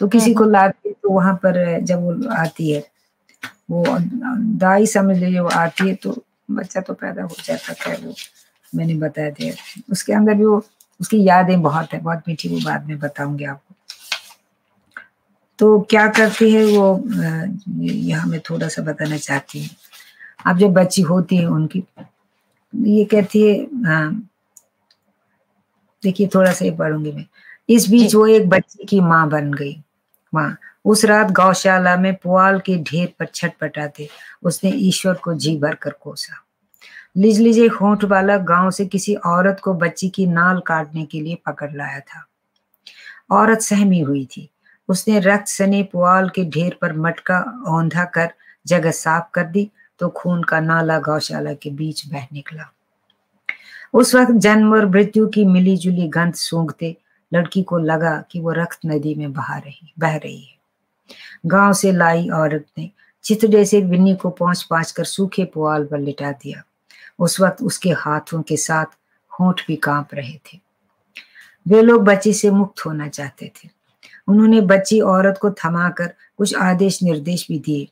[0.00, 2.82] तो किसी को लाते तो वहाँ पर जब वो आती है
[3.70, 3.84] वो
[4.60, 6.16] दाई समझ लीजिए वो आती है तो
[6.50, 8.14] बच्चा तो पैदा हो जाता है वो
[8.72, 9.50] मैंने बताया था
[9.92, 10.62] उसके अंदर भी वो
[11.00, 13.74] उसकी यादें बहुत है बहुत मीठी वो बाद में बताऊँगी आपको।
[15.58, 16.86] तो क्या करती है वो
[17.80, 19.68] यहाँ मैं थोड़ा सा बताना चाहती हूँ।
[20.46, 21.82] अब जब बच्ची होती है उनकी
[22.72, 24.12] ये कहती है हाँ
[26.02, 27.24] देखिए थोड़ा सा ये पढ़ूँगी मैं।
[27.68, 29.76] इस बीच वो एक बच्ची की माँ बन गई।
[30.32, 34.08] माँ उस रात गौशाला में पुआल के ढेर पर छटपटाते
[34.42, 36.40] उसने ईश्वर को जी भर कर कोसा।
[37.16, 41.38] लिज लिजे होंठ वाला गाँव से किसी औरत को बच्ची की नाल काटने के लिए
[41.46, 42.24] पकड़ लाया था।
[43.30, 44.48] औरत सहमी हुई थी।
[44.88, 48.32] उसने रक्त सने पुआल के ढेर पर मटका औंधा कर
[48.66, 52.70] जगह साफ़ कर दी तो खून का नाला गौशाला के बीच बह निकला।
[53.94, 56.96] उस वक्त जन्म और मृत्यु की मिली जुली गंध सूंघते
[57.34, 60.54] लड़की को लगा कि वो रक्त नदी में बहा रही, बह रही है।
[61.46, 62.90] गाँव से लाई औरत ने
[63.24, 66.62] चितड़े से बिन्नी को पहुँच पाँच कर सूखे पुआल पर लिटा दिया।
[67.18, 68.86] उस वक्त उसके हाथों के साथ
[69.40, 70.60] होंठ भी काँप रहे थे।
[71.68, 73.68] वे लोग बच्ची से मुक्त होना चाहते थे।
[74.28, 77.88] उन्होंने बच्ची औरत को थमाकर कुछ आदेश निर्देश भी दिए।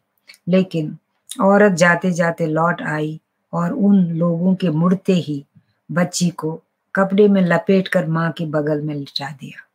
[0.48, 0.98] लेकिन
[1.40, 3.20] औरत जाते जाते लौट आई
[3.52, 5.44] और उन लोगों के मुड़ते ही
[5.92, 6.62] बच्ची को
[6.94, 9.68] कपड़े में लपेट कर माँ के बगल में लिटा दिया।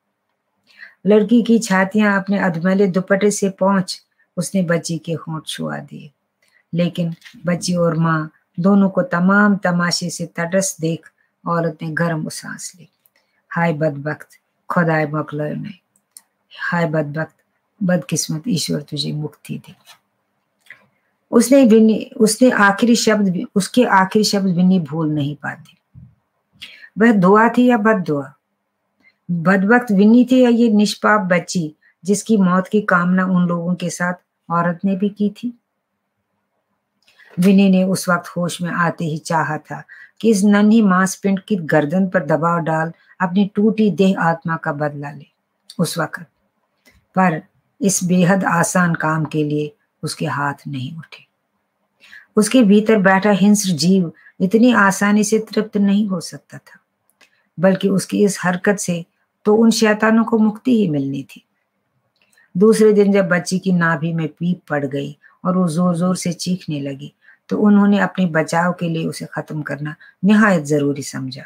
[1.06, 4.02] लड़की की छातियाँ अपने अधमले दुपट्टे से पहुँच
[4.38, 6.12] उसने बच्ची के होंठ छुआ दिए।
[6.74, 7.16] लेकिन
[7.46, 11.12] बच्ची और माँ दोनों को तमाम तमाशे से तटस देख
[11.48, 12.90] औरत ने गर्म सांस ली।
[13.50, 14.30] हाय बदबख्त,
[14.70, 15.74] खुदाए मकल ने।
[16.60, 17.36] हाय बदबख्त,
[17.84, 19.76] बदकिस्मत ईश्वर तुझे मुक्ति दी।
[21.32, 25.78] उसने विन्नी उसने आखिरी शब्द उसके आखिरी शब्द विन्नी भूल नहीं पाती।
[26.98, 28.34] वह दुआ थी या बद दुआ?
[29.32, 31.76] बदबख्त विन्नी थी या ये निष्पाप बच्ची,
[32.06, 34.14] जिसकी मौत की कामना उन लोगों के साथ
[34.50, 35.60] औरत ने भी की थी?
[37.40, 39.84] विनी ने उस वक्त होश में आते ही चाहा था
[40.22, 45.12] कि इस नन्ही मांसपिंड की गर्दन पर दबाव डाल अपनी टूटी देह आत्मा का बदला
[45.12, 45.26] ले।
[45.80, 46.26] उस वक्त।
[47.16, 47.44] पर
[47.82, 51.28] इस बेहद आसान काम के लिए उसके हाथ नहीं उठे।
[52.36, 56.77] उसके भीतर बैठा हिंस्र जीव इतनी आसानी से तृप्त नहीं हो सकता था।
[57.58, 59.04] बल्कि उसकी इस हरकत से
[59.46, 61.44] तो उन शैतानों को मुक्ति ही मिलनी थी।
[62.56, 66.32] दूसरे दिन जब बच्ची की नाभि में पीप पड़ गई और वो ज़ोर ज़ोर से
[66.34, 67.14] चीखने लगी
[67.50, 69.96] तो उन्होंने अपने बचाव के लिए उसे खत्म करना
[70.26, 71.44] निहायत ज़रूरी समझा।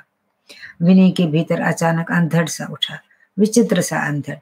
[0.81, 2.99] विनय के भीतर अचानक अंधड़ सा उठा,
[3.37, 4.37] विचित्र सा अंधड़।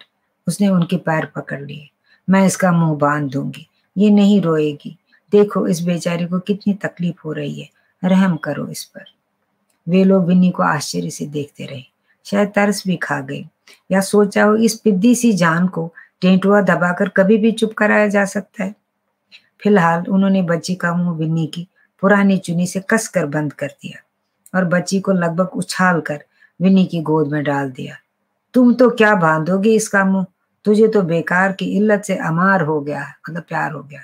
[0.48, 1.90] उसने उनके पैर पकड़ लिए।
[2.28, 4.96] मैं इसका मुँह बाँध दूँगी, ये नहीं रोएगी।
[5.34, 7.70] देखो इस बेचारे को कितनी तकलीफ़ हो रही है,
[8.04, 9.06] रहम करो इस पर।
[9.88, 11.84] वे लोग विन्नी को आश्चर्य से देखते रहे।
[12.26, 13.46] शायद तरस भी खा गए।
[13.92, 18.26] या सोचा हो इस पिद्दी सी जान को टेंटुआ दबाकर कभी भी चुप कराया जा
[18.26, 18.76] सकता है।
[19.64, 21.68] फ़िलहाल उन्होंने बच्ची का मुँह विन्नी की
[22.02, 23.98] पुरानी चुनी से कसकर बंद कर दिया
[24.58, 26.24] और बच्ची को लगभग उछाल कर
[26.62, 27.96] विन्नी की गोद में डाल दिया।
[28.54, 30.26] तुम तो क्या बांधोगे इसका मुँह?
[30.66, 34.00] तुझे तो बेकार की इल्लत से अमार हो गया मतलब प्यार हो गया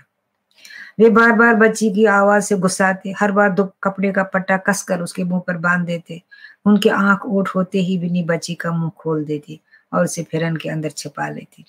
[0.99, 5.01] वे बार बार बच्ची की आवाज़ से गुस्साते, हर बार दो कपड़े का पट्टा कसकर
[5.01, 6.21] उसके मुँह पर बाँध देते।
[6.65, 9.59] उनके आँख ओट होते ही बिनी बच्ची का मुँह खोल देती
[9.93, 11.65] और उसे फिरन के अंदर छिपा लेती।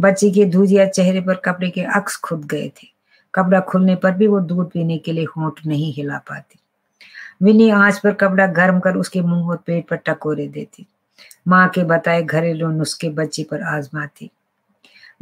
[0.00, 2.86] बच्ची के दूधिया चेहरे पर कपड़े के अक्स खुद गए थे।
[3.34, 6.58] कपड़ा खुलने पर भी वो दूध पीने के लिए होंठ नहीं हिला पाती।
[7.42, 10.86] विनी आँच पर कपड़ा गर्म कर उसके मुँह और पेट पर टकोरे देती।
[11.48, 14.30] माँ के बताए घरेलू नुस्खे बच्ची पर आजमाती।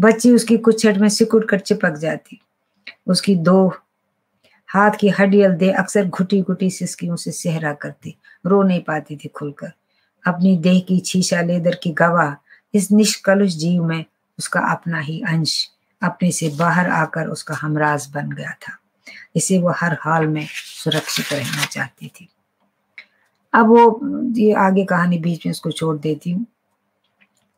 [0.00, 2.40] बच्ची उसकी कुछट में सिकुड़ कर चिपक जाती।
[3.06, 3.72] उसकी दो
[4.68, 8.16] हाथ की हड्डियल दे अक्सर घुटी घुटी सिसकियों से सेहरा करती,
[8.46, 9.72] रो नहीं पाती थी खुलकर।
[10.26, 12.34] अपनी देह की छीशा लेदर की गवाह,
[12.74, 14.04] इस निष्कलुष जीव में
[14.38, 15.70] उसका अपना ही अंश,
[16.02, 18.78] अपने से बाहर आकर उसका हमराज बन गया था।
[19.36, 20.46] इसे वो हर हाल में
[20.84, 22.28] सुरक्षित रहना चाहती थी।
[23.52, 24.00] अब वो,
[24.40, 26.46] ये आगे कहानी बीच में उसको छोड़ देती हूँ।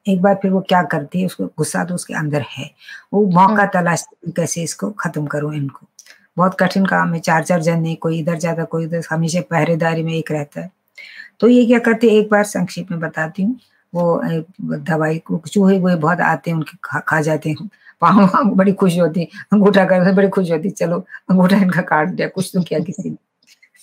[0.08, 2.70] एक बार फिर वो क्या करती है उसको गुस्सा तो उसके अंदर है।
[3.12, 5.86] वो मौका हम्म। तलाशती कैसे इसको खत्म करूँ इनको?
[6.36, 10.02] बहुत कठिन काम है चार चार जन नहीं कोई इधर जाता कोई उधर हमेशा पहरेदारी
[10.02, 10.70] में एक रहता है।
[11.40, 13.58] तो ये क्या करते एक बार संक्षेप में बताती हूँ।
[13.94, 14.22] वो
[14.76, 17.70] दवाई को चूहे वूहे बहुत आते हैं उनके खा, खा जाते हैं।
[18.00, 22.50] पाँव बड़ी खुश होती अंगूठा कर बड़ी खुश होती चलो अंगूठा इनका काट दिया कुछ
[22.54, 23.16] तो किया किसी ने।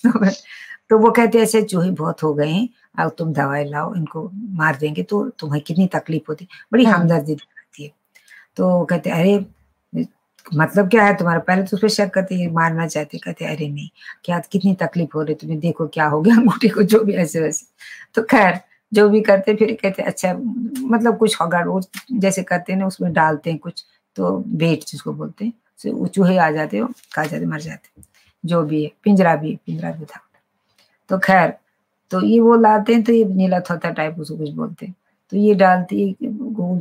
[0.04, 0.30] तो,
[0.90, 4.76] तो वो कहते ऐसे चूहे बहुत हो गए हैं अब तुम दवाई लाओ इनको मार
[4.76, 7.90] देंगे तो तुम्हें कितनी तकलीफ़ होती बड़ी हाँ। हमदर्दी दिखाती है।
[8.56, 9.38] तो कहते अरे
[10.46, 11.40] मतलब क्या है तुम्हारा?
[11.40, 13.88] पहले तो उस पर शक करते मारना चाहते कहते अरे नहीं
[14.24, 15.58] क्या कितनी तकलीफ़ हो रही तुम्हें?
[15.60, 17.66] देखो क्या हो गया अंगूठी को जो भी ऐसे वैसे।
[18.14, 18.60] तो खैर
[18.92, 23.12] जो भी करते फिर कहते अच्छा मतलब कुछ होगा रोज जैसे करते हैं ना उसमें
[23.12, 23.84] डालते हैं कुछ
[24.16, 28.02] तो बेट जिसको बोलते हैं वो चूहे आ जाते हो खा जाते मर जाते
[28.44, 30.20] जो भी है पिंजरा भी पिंजरा भी था।
[31.10, 31.52] तो खैर
[32.10, 34.94] तो ये वो लाते हैं तो ये नीला थोता टाइप उसको कुछ बोलते हैं।
[35.32, 36.14] तो ये डालती है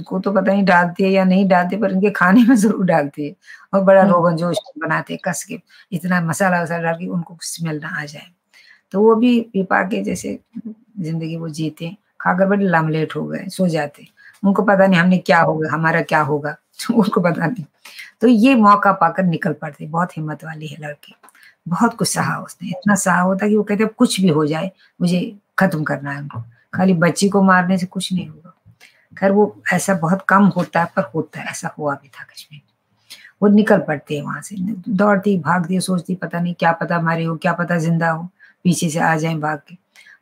[0.03, 3.27] को तो पता नहीं डालती है या नहीं डालती पर इनके खाने में ज़रूर डालती
[3.27, 3.35] है।
[3.73, 5.59] और बड़ा हम्म। रोगन जोश बनाते हैं कस के
[5.91, 8.27] इतना मसाला वसाला डाल के उनको स्मेल ना आ जाए।
[8.93, 10.39] तो वो भी पिपा के जैसे
[10.99, 14.07] ज़िंदगी वो जीते खाकर बड़े लमलेट हो गए सो जाते
[14.43, 16.55] उनको पता नहीं हमने क्या होगा हमारा क्या होगा
[16.91, 17.65] उनको पता नहीं।
[18.21, 21.15] तो ये मौका पाकर निकल पड़ते बहुत हिम्मत वाली है लड़की।
[21.67, 25.19] बहुत कुछ सहा उसने। इतना सहा होता कि वो कहते कुछ भी हो जाए, मुझे
[25.59, 26.43] खत्म करना है उनको।
[26.73, 28.53] खाली बच्ची को मारने से कुछ नहीं होगा।
[29.17, 32.61] खैर, वो ऐसा बहुत कम होता है, पर होता है। ऐसा हुआ भी था कश्मीर
[33.41, 34.55] वो निकल पड़ते हैं वहाँ से।
[34.89, 38.23] दौड़ती, भागती सोचती, पता नहीं क्या पता मारे हो, क्या पता ज़िंदा हो,
[38.65, 39.75] पीछे से आ जाए भाग के।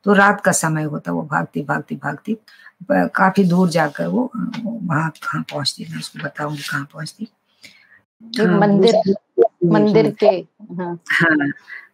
[0.05, 2.37] तो रात का समय होता, वो भागती भागती भागती।
[2.91, 7.27] काफ़ी दूर जाकर वो, वहाँ कहाँ पहुँचती, मैं उसको बताऊँगी कहाँ पहुँचती।
[8.39, 9.13] मंदिर
[9.71, 11.47] मंदिर के हाँ, हाँ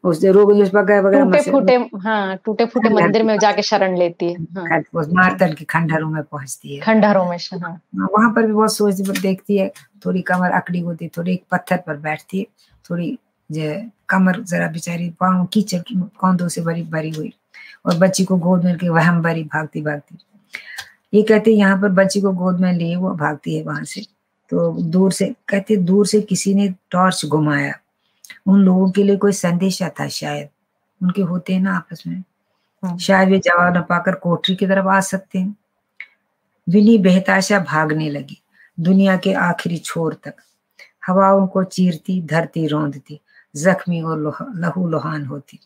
[0.03, 4.79] उस रोग वगैरह टूटे फूटे हाँ टूटे फूटे मंदिर में जाके शरण लेती है हाँ।
[4.95, 8.93] मारतन के खंडहरों में पहुँचती है। खंडहरों में हाँ।, हाँ वहाँ पर भी बहुत सोच
[9.21, 9.71] देखती है
[10.05, 12.45] थोड़ी कमर अकड़ी होती है थोड़ी एक पत्थर पर बैठती है
[12.89, 13.17] थोड़ी
[13.51, 15.81] जो कमर जरा बेचारी पाँव कीचड़
[16.17, 17.33] कौंदों से भरी भरी हुई
[17.85, 20.17] और बच्ची को गोद में वहम भरी भागती भागती
[21.13, 24.01] ये कहते यहाँ पर बच्ची को गोद में लिए वो भागती है वहाँ से।
[24.51, 27.73] तो दूर से कहते दूर से किसी ने टॉर्च घुमाया।
[28.47, 30.49] उन लोगों के लिए कोई संदेशा था शायद।
[31.03, 32.23] उनके होते हैं ना आपस में।
[32.83, 35.55] हाँ। शायद वे जवाब न पाकर कोठरी की तरफ़ आ सकते हैं।
[36.69, 38.41] विनी बेहताशा भागने लगी।
[38.79, 40.33] दुनिया के आखिरी छोर तक।
[41.07, 43.21] हवा उनको चीरती धरती रौंदती।
[43.55, 44.19] जख्मी और
[44.55, 45.59] लहू लोहान होती।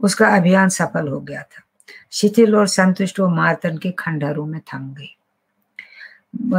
[0.00, 1.62] उसका अभियान सफल हो गया था।
[2.12, 5.16] शिथिल और संतुष्ट वो मारतन के खंडहरों में थम गई।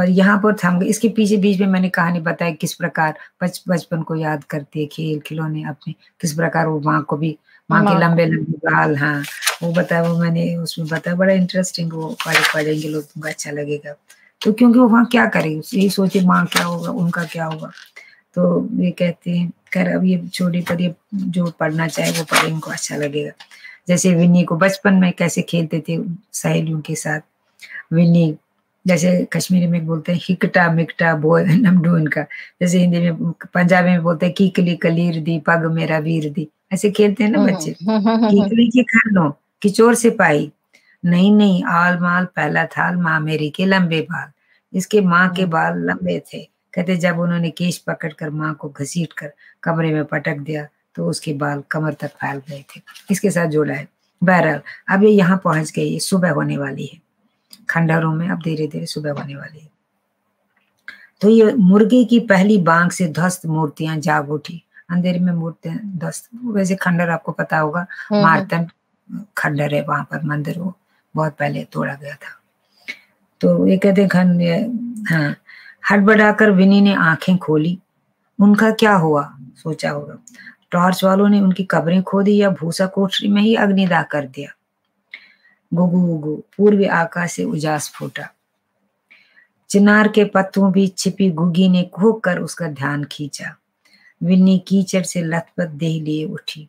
[0.08, 4.02] यहाँ पर थम गए इसके पीछे बीच में मैंने कहानी बताई किस प्रकार बच बचपन
[4.02, 7.36] को याद करते है खेल खिलौने अपने किस प्रकार वो माँ को भी
[7.70, 9.22] माँ के लंबे लंबे बाल हाँ
[9.62, 13.94] वो बताया वो मैंने उसमें बताया बड़ा इंटरेस्टिंग वो पढ़े पढ़ेंगे लोग तुमको अच्छा लगेगा।
[14.40, 17.70] तो क्योंकि वो वहाँ क्या करेगी यही सोचे माँ क्या होगा उनका क्या होगा।
[18.36, 22.52] तो ये कहते हैं कर अब ये छोटी पर ये जो पढ़ना चाहे वो पढ़े
[22.52, 23.32] उनको अच्छा लगेगा।
[23.88, 25.98] जैसे विन्नी को बचपन में कैसे खेलते थे
[26.32, 27.20] सहेलियों के साथ
[27.92, 28.34] विन्नी
[28.84, 32.22] जैसे कश्मीरी में बोलते हैं हिकटा मिकटा बोय नमडू इनका
[32.60, 36.90] जैसे हिंदी में पंजाबी में बोलते हैं कीकली कलीर दी पग मेरा वीर दी। ऐसे
[36.90, 39.28] खेलते हैं ना बच्चे। कीकली की लो
[39.62, 40.50] किचोर से पाई
[41.04, 44.30] नहीं नहीं आल माल पहला थाल माँ मेरी के लंबे बाल।
[44.72, 46.42] इसके माँ के बाल लंबे थे।
[46.74, 49.32] कहते जब उन्होंने केश पकड़कर माँ को घसीट कर
[49.62, 50.66] कमरे में पटक दिया
[50.96, 52.80] तो उसके बाल कमर तक फैल गए थे।
[53.10, 53.86] इसके साथ जोड़ा है।
[54.22, 54.60] बहरहाल
[54.94, 56.98] अब ये यहाँ पहुँच गई सुबह होने वाली है।
[57.70, 59.70] खंडहरों में अब धीरे धीरे सुबह होने वाली है।
[61.20, 66.28] तो ये मुर्गे की पहली बांग से ध्वस्त मूर्तियाँ जाग उठी। अंधेरे में मूर्तियाँ ध्वस्त।
[66.44, 68.68] वैसे खंडर आपको पता होगा मारतन
[69.38, 70.74] खंडर है वहाँ पर मंदिर वो
[71.16, 72.40] बहुत पहले तोड़ा गया था।
[73.40, 74.42] तो ये कहते खंड
[75.10, 75.36] हाँ
[75.90, 77.78] हड़बड़ाकर विनी ने आँखें खोली।
[78.40, 79.36] उनका क्या हुआ?
[79.56, 80.18] सोचा होगा।
[80.70, 84.50] टॉर्च वालों ने उनकी कब्रें खोदी या भूसा कोठरी में ही अग्निदाह कर दिया।
[85.74, 88.28] गुगु गुगु। पूर्वी आकाश से उजास फूटा।
[89.70, 93.56] चिनार के पत्तों भी छिपी गुगी ने घोक कर उसका ध्यान खींचा।
[94.22, 96.68] विन्नी कीचड़ से लथपथ देह लिए उठी।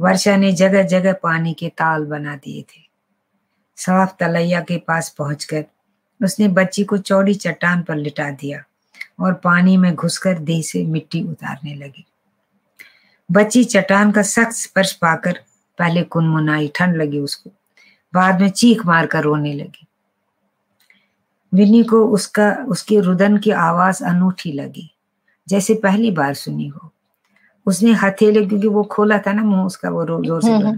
[0.00, 2.82] वर्षा ने जगह जगह पानी के ताल बना दिए थे।
[3.76, 5.64] साफ़ तलैया के पास पहुंचकर
[6.22, 8.64] उसने बच्ची को चौड़ी चट्टान पर लिटा दिया
[9.20, 12.06] और पानी में घुसकर देह से मिट्टी उतारने लगी।
[13.32, 15.40] बच्ची चट्टान का सख्त स्पर्श पाकर
[15.78, 17.50] पहले कुनमुनाई ठंड लगी उसको।
[18.16, 19.86] बाद में चीख मार कर रोने लगी।
[21.52, 24.90] विनी को उसका उसके रुदन की आवाज़ अनूठी लगी
[25.48, 26.90] जैसे पहली बार सुनी हो।
[27.66, 30.76] उसने हथेले क्योंकि वो खोला था ना मुँह उसका वो ज़ोर से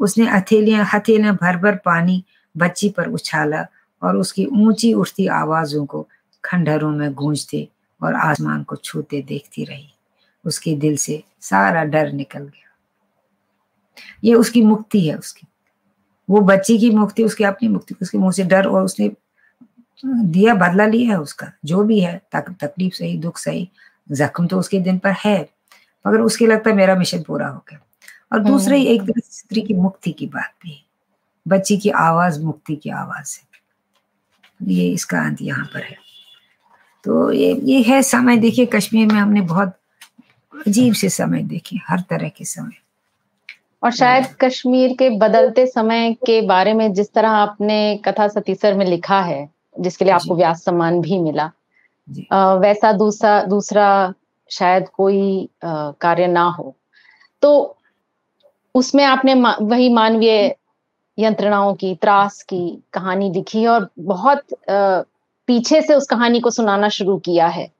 [0.00, 2.22] उसने हथेलियाँ हथेलियाँ भर भर पानी
[2.54, 3.66] बच्ची पर उछाला
[4.02, 6.06] और उसकी ऊँची उठती आवाजों को
[6.44, 7.68] खंडहरों में गूंजते
[8.00, 9.88] और आसमान को छूते देखती रही।
[10.44, 12.68] उसके दिल से सारा डर निकल गया।
[14.24, 15.46] ये उसकी मुक्ति है उसकी।
[16.30, 19.10] वो बच्ची की मुक्ति उसकी अपनी मुक्ति उसके मुँह से डर और उसने
[20.04, 23.68] दिया बदला लिया है उसका जो भी है तक, तकलीफ़ सही दुख सही
[24.12, 25.38] जख्म तो उसके दिन पर है
[26.04, 27.78] मगर उसके लगता है मेरा मिशन पूरा हो गया।
[28.32, 30.82] और दूसरे एक तरह स्त्री की मुक्ति की बात भी है
[31.46, 33.48] बच्ची की आवाज़ मुक्ति की आवाज़ है
[34.68, 35.96] ये इसका अंत यहाँ पर है।
[37.04, 39.76] तो ये ये है समय देखिए कश्मीर में हमने बहुत
[40.66, 42.79] अजीब से समय देखे हर तरह के समय।
[43.82, 48.86] और शायद कश्मीर के बदलते समय के बारे में जिस तरह आपने कथा सतीसर में
[48.86, 49.48] लिखा है
[49.80, 51.50] जिसके लिए आपको व्यास सम्मान भी मिला
[52.32, 54.14] आ, वैसा दूसरा दूसरा
[54.50, 56.74] शायद कोई कार्य ना हो।
[57.42, 57.76] तो
[58.74, 60.54] उसमें आपने मा, वही मानवीय
[61.18, 65.02] यंत्रणाओं की त्रास की कहानी लिखी और बहुत आ,
[65.48, 67.70] पीछे से उस कहानी को सुनाना शुरू किया है।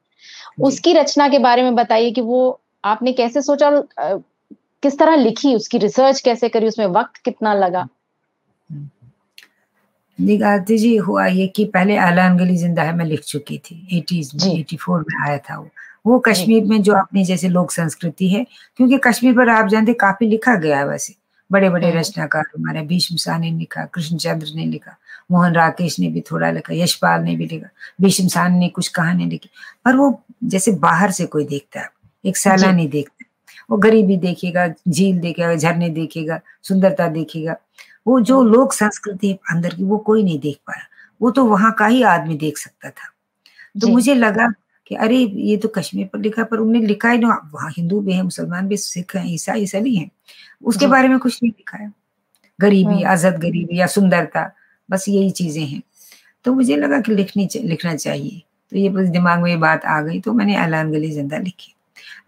[0.62, 3.70] उसकी रचना के बारे में बताइए कि वो आपने कैसे सोचा
[4.83, 7.87] किस तरह लिखी उसकी रिसर्च कैसे करी उसमें वक्त कितना लगा?
[10.18, 14.31] निगारती जी हुआ ये कि पहले आलान गली ज़िंदा है मैं लिख चुकी थी। एटीज
[14.35, 15.68] में एटी फोर में आया था वो।
[16.07, 18.45] वो कश्मीर में जो अपनी जैसे लोक संस्कृति है
[18.76, 21.14] क्योंकि कश्मीर पर आप जानते काफ़ी लिखा गया है वैसे।
[21.51, 24.97] बड़े बड़े हम्म। रचनाकार हमारे भीष्म शाह ने लिखा कृष्णचंद्र ने लिखा
[25.31, 27.68] मोहन राकेश ने भी थोड़ा लिखा यशपाल ने भी लिखा
[28.01, 29.51] भीष्म शाह ने कुछ कहानी लिखी।
[29.85, 31.89] पर वो जैसे बाहर से कोई देखता है
[32.24, 33.20] एक सैलानी देखता है।
[33.71, 37.57] वो गरीबी देखेगा झील देखेगा झरने देखेगा सुंदरता देखेगा।
[38.07, 40.87] वो जो। लोक संस्कृति अंदर की वो कोई नहीं देख पाया।
[41.21, 43.09] वो तो वहाँ का ही आदमी देख सकता था।
[43.75, 44.49] तो मुझे लगा
[44.91, 48.12] कि अरे ये तो कश्मीर पर लिखा पर उन्हें लिखा है ना वहाँ हिंदू भी
[48.12, 50.11] है मुसलमान भी सिख है ईसाई सभी हैं।
[50.62, 51.93] उसके। बारे में कुछ नहीं लिखा है।
[52.59, 54.51] गरीबी हाँ। आज़ाद गरीबी या सुंदरता
[54.89, 55.83] बस यही चीज़ें हैं।
[56.45, 58.43] तो मुझे लगा कि लिखनी लिखना चाहिए।
[58.73, 61.75] तो ये बस दिमाग में ये बात आ गई तो मैंने ऐलान गली ज़िंदा लिखी।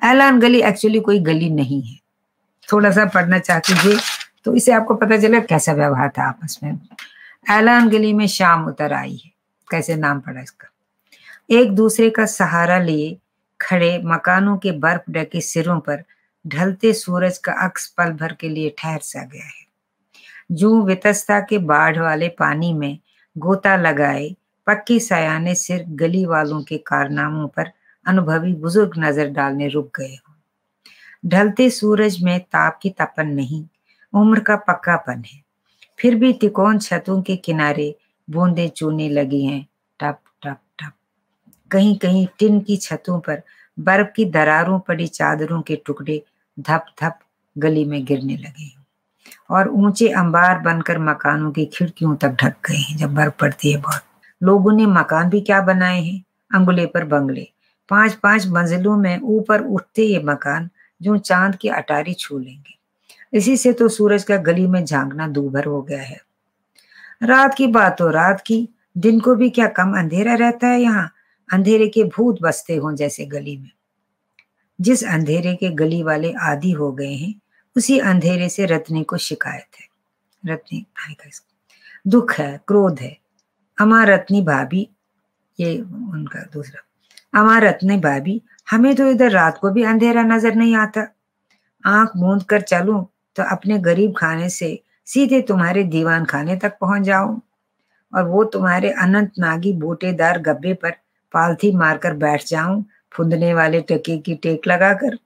[0.03, 1.99] ऐलान गली एक्चुअली कोई गली नहीं है।
[2.69, 3.99] थोड़ा सा पढ़ना चाहती थी
[4.45, 6.79] तो इसे आपको पता चला कैसा व्यवहार था आपस में।
[7.51, 9.31] ऐलान गली में शाम उतर आई है।
[9.71, 10.69] कैसे नाम पड़ा इसका?
[11.51, 13.17] एक दूसरे का सहारा लिए
[13.61, 16.03] खड़े मकानों के बर्फ़ ढके सिरों पर
[16.47, 19.67] ढलते सूरज का अक्स पल भर के लिए ठहर सा गया है।
[20.53, 22.99] जू वितस्ता के बाढ़ वाले पानी में
[23.37, 24.35] गोता लगाए
[24.67, 27.71] पक्की सयाने सिर गली वालों के कारनामों पर
[28.07, 30.35] अनुभवी बुज़ुर्ग नज़र डालने रुक गए हो।
[31.25, 33.65] ढलते सूरज में ताप की तपन नहीं,
[34.13, 35.41] उम्र का पक्कापन है।
[35.99, 37.95] फिर भी तिकोन छतों के किनारे
[38.29, 39.67] बूंदे चूने लगी हैं,
[40.01, 40.93] टप टप टप।
[41.71, 43.43] कहीं कहीं टिन की छतों पर
[43.79, 46.23] बर्फ़ की दरारों पड़ी चादरों के टुकड़े
[46.59, 47.19] धप धप
[47.57, 48.71] गली में गिरने लगे
[49.51, 53.81] और ऊँचे अंबार बनकर मकानों की खिड़कियों तक ढक गए हैं जब बर्फ़ पड़ती है
[53.81, 54.03] बहुत।
[54.41, 56.23] लोगों ने मकान भी क्या बनाए हैं?
[56.51, 57.49] अंगुले पर बंगले।
[57.89, 60.71] पाँच पाँच मंजिलों में ऊपर उठते ये मकान
[61.03, 62.79] जो चाँद की अटारी छू लेंगे।
[63.39, 66.23] इसी से तो सूरज का गली में झांकना दूभर हो गया है।
[67.23, 68.69] रात की बात हो रात की,
[68.99, 71.13] दिन को भी क्या कम अंधेरा रहता है यहाँ?
[71.53, 73.71] अंधेरे के भूत बसते हों जैसे गली में।
[74.81, 77.41] जिस अंधेरे के गली वाले आदि हो गए हैं,
[77.77, 79.87] उसी अंधेरे से रत्नी को शिकायत है।
[80.53, 80.87] रत्नी
[82.07, 83.19] दुख है, क्रोध है।
[83.81, 84.89] अमा रत्नी भाभी,
[85.61, 86.85] ये उनका दूसरा
[87.35, 91.07] अमा रत्नी भाभी हमें तो इधर रात को भी अंधेरा नज़र नहीं आता।
[91.85, 93.05] आँख मूंद कर चलूँ
[93.37, 94.79] तो अपने गरीब खाने से
[95.09, 97.41] सीधे तुम्हारे दीवान खाने तक पहुँच जाऊँ।
[98.13, 100.91] और वो तुम्हारे अनंत नागी बोटेदार गब्बे पर
[101.35, 105.17] पालथी मारकर बैठ जाऊँ फुंदने वाले टके की टेक लगाकर।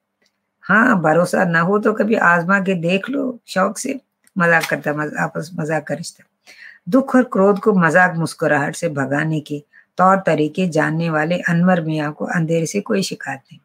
[0.65, 4.01] हाँ भरोसा ना हो तो कभी आजमा के देख लो शौक से।
[4.37, 6.25] मज़ाक करता मज़ा, आपस मज़ाक कर रिश्ता
[6.89, 9.63] दुख और क्रोध को मज़ाक मुस्कुराहट से भगाने के
[9.99, 13.59] तौर तरीके जानने वाले अनवर मियाँ को अंधेरे से कोई शिकायत नहीं।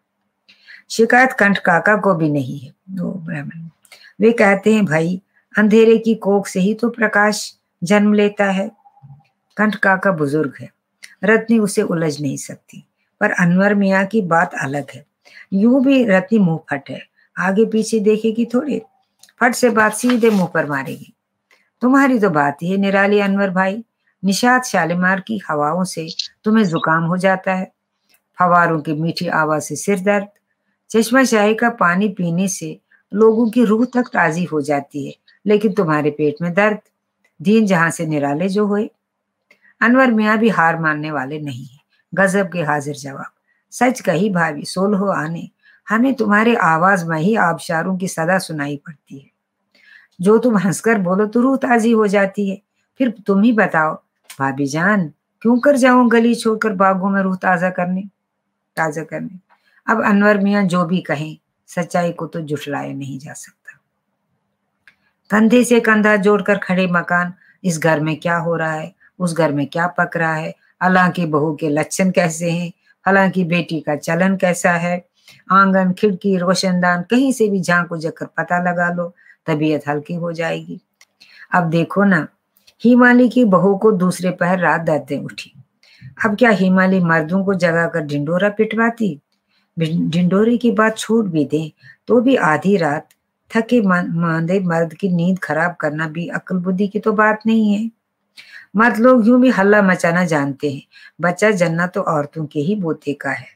[0.89, 3.67] शिकायत कंठ काका को भी नहीं है, वो ब्राह्मण।
[4.21, 5.21] वे कहते हैं, भाई,
[5.57, 8.71] अंधेरे की कोख से ही तो प्रकाश जन्म लेता है।
[9.57, 10.69] कंठ काका बुज़ुर्ग है।
[11.23, 12.83] रत्नी उसे उलझ नहीं सकती,
[13.21, 15.05] पर अनवर मियाँ की बात अलग है।
[15.53, 17.01] यूँ भी रत्नी मुँह फट है।
[17.37, 18.81] आगे पीछे देखेगी थोड़े,
[19.41, 21.13] फट से बात सीधे मुँह पर मारेगी।
[21.81, 23.83] तुम्हारी तो बात ही है निराली अनवर भाई।
[24.25, 26.07] निषाद शालीमार की हवाओं से
[26.43, 27.71] तुम्हें जुकाम हो जाता है।
[28.39, 30.27] फवारों की मीठी आवाज़ से सिर दर्द,
[30.89, 32.79] चश्मा शाही का पानी पीने से
[33.13, 35.13] लोगों की रूह तक ताजी हो जाती है,
[35.45, 36.77] लेकिन तुम्हारे पेट में दर्द,
[37.41, 38.89] दीन जहाँ से निराले जो हुए।
[39.81, 41.79] अनवर मियाँ भी हार मानने वाले नहीं है।
[42.13, 43.31] गजब के हाजिर जवाब।
[43.71, 45.49] सच कही भाभी, सोल हो आने।
[45.89, 49.31] हमें तुम्हारे आवाज़ में ही आबशारों की सदा सुनाई पड़ती है।
[50.21, 52.61] जो तुम हंसकर बोलो तो रूह ताजी हो जाती है।
[52.97, 54.03] फिर तुम ही बताओ
[54.39, 55.11] भाभी जान,
[55.41, 58.01] क्यों कर जाऊँ गली छोड़कर बागों में रूह ताज़ा करने?
[58.75, 59.39] ताज़ा करने।
[59.87, 63.79] अब अनवर मियाँ जो भी कहें, सच्चाई को तो जुटलाया नहीं जा सकता।
[65.29, 68.95] कंधे से कंधा जोड़कर खड़े मकान, इस घर में क्या हो रहा है?
[69.19, 70.55] उस घर में क्या पक रहा है?
[70.81, 72.71] अल्लाह की बहू के लक्षण कैसे हैं?
[73.05, 75.05] हालाँकि बेटी का चलन कैसा है?
[75.51, 79.13] आँगन, खिड़की, रोशनदान, कहीं से भी झाँक उजक कर पता लगा लो,
[79.45, 80.81] तबीयत हल्की हो जाएगी।
[81.55, 82.27] अब देखो ना
[82.81, 85.53] हिमालय की बहू को दूसरे पहर रात दर्दें उठी।
[86.25, 89.19] अब क्या हिमालय मर्दों को जगा कर ढिंडोरा पिटवाती?
[89.77, 91.71] ढिंडोरे की बात छूट भी दे
[92.07, 93.07] तो भी आधी रात
[93.51, 97.89] थके मांदे मर्द की नींद खराब करना भी अक्ल बुद्धि की तो बात नहीं है।
[98.75, 100.81] मर्द लोग यूँ भी हल्ला मचाना जानते हैं।
[101.21, 103.47] बच्चा जन्ना तो औरतों के ही बोते का है।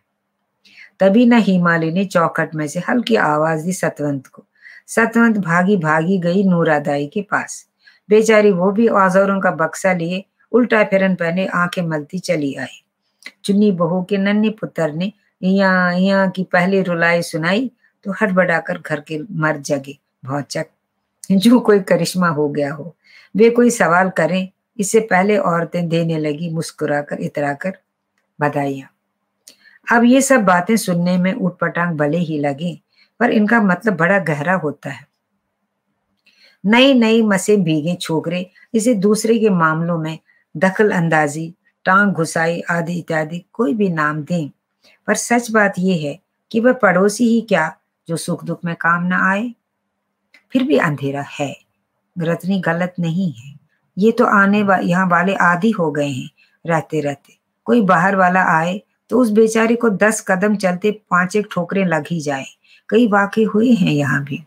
[1.00, 4.46] तभी न हिमालय ने चौखट में से हल्की आवाज़ दी सतवंत को।
[4.88, 7.66] सतवंत भागी भागी गई नूरादाई के पास।
[8.10, 12.82] बेचारी वो भी औजारों का बक्सा लिए, उल्टा फिरन पहने आँखें मलती चली आई।
[13.46, 17.70] चुन्नी बहू के नन्हे पुत्र ने यहाँ यहाँ की पहली रुलाई सुनाई
[18.06, 20.66] तो हटबड़ाकर घर के मर जगे। भौचक
[21.32, 22.96] जो कोई करिश्मा हो गया हो।
[23.36, 24.50] वे कोई सवाल करें,
[24.80, 27.78] इससे पहले औरतें देने लगी, मुस्कुराकर, इतराकर,
[28.40, 28.88] बधाइया।
[29.88, 32.78] अब ये सब बातें सुनने में उठपटांग भले ही लगे,
[33.20, 35.06] पर इनका मतलब बड़ा गहरा होता है।
[36.66, 40.18] नई नई मसे भीगे छोकरे इसे दूसरे के मामलों में
[40.56, 41.54] दखल अंदाजी
[41.86, 44.50] टांग घुसाई आदि इत्यादि कोई भी नाम दें।
[45.08, 46.20] पर सच बात यह है
[46.52, 47.76] कि वह पड़ोसी ही क्या
[48.08, 49.54] जो सुख दुख में काम ना आए?
[50.52, 51.56] फिर भी अंधेरा है।
[52.16, 53.54] रतनी गलत नहीं है।
[53.98, 56.30] ये तो आने वा, यहाँ वाले आदि हो गए हैं
[56.66, 61.48] रहते रहते। कोई बाहर वाला आए तो उस बेचारे को दस कदम चलते पाँच एक
[61.52, 62.46] ठोकरे लग ही जाए।
[62.90, 64.44] कई वाकई हुए हैं यहाँ भी।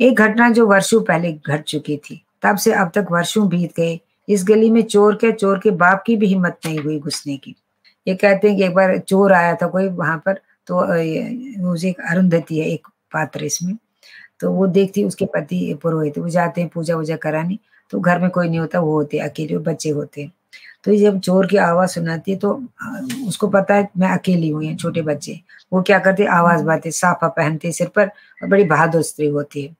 [0.00, 3.98] एक घटना जो वर्षों पहले घट चुकी थी। तब से अब तक वर्षों बीत गए।
[4.28, 7.54] इस गली में चोर के चोर के बाप की भी हिम्मत नहीं हुई घुसने की।
[8.06, 10.80] ये कहते हैं कि एक बार चोर आया था कोई वहाँ पर तो
[11.62, 13.76] मुझे एक अरुंधति है एक पात्र इसमें।
[14.40, 17.58] तो वो देखती उसके पति पुरोहित वो जाते हैं पूजा वूजा कराने
[17.92, 20.32] तो घर में कोई नहीं होता वो होते अकेले बच्चे होते हैं।
[20.84, 22.50] तो जब चोर की आवाज़ सुनाती है तो
[23.28, 25.40] उसको पता है मैं अकेली हूँ ये छोटे बच्चे।
[25.72, 29.62] वो क्या करते आवाज़ हम्म। बाते साफा पहनते सिर पर और बड़ी बहादुर स्त्री होती
[29.62, 29.74] है।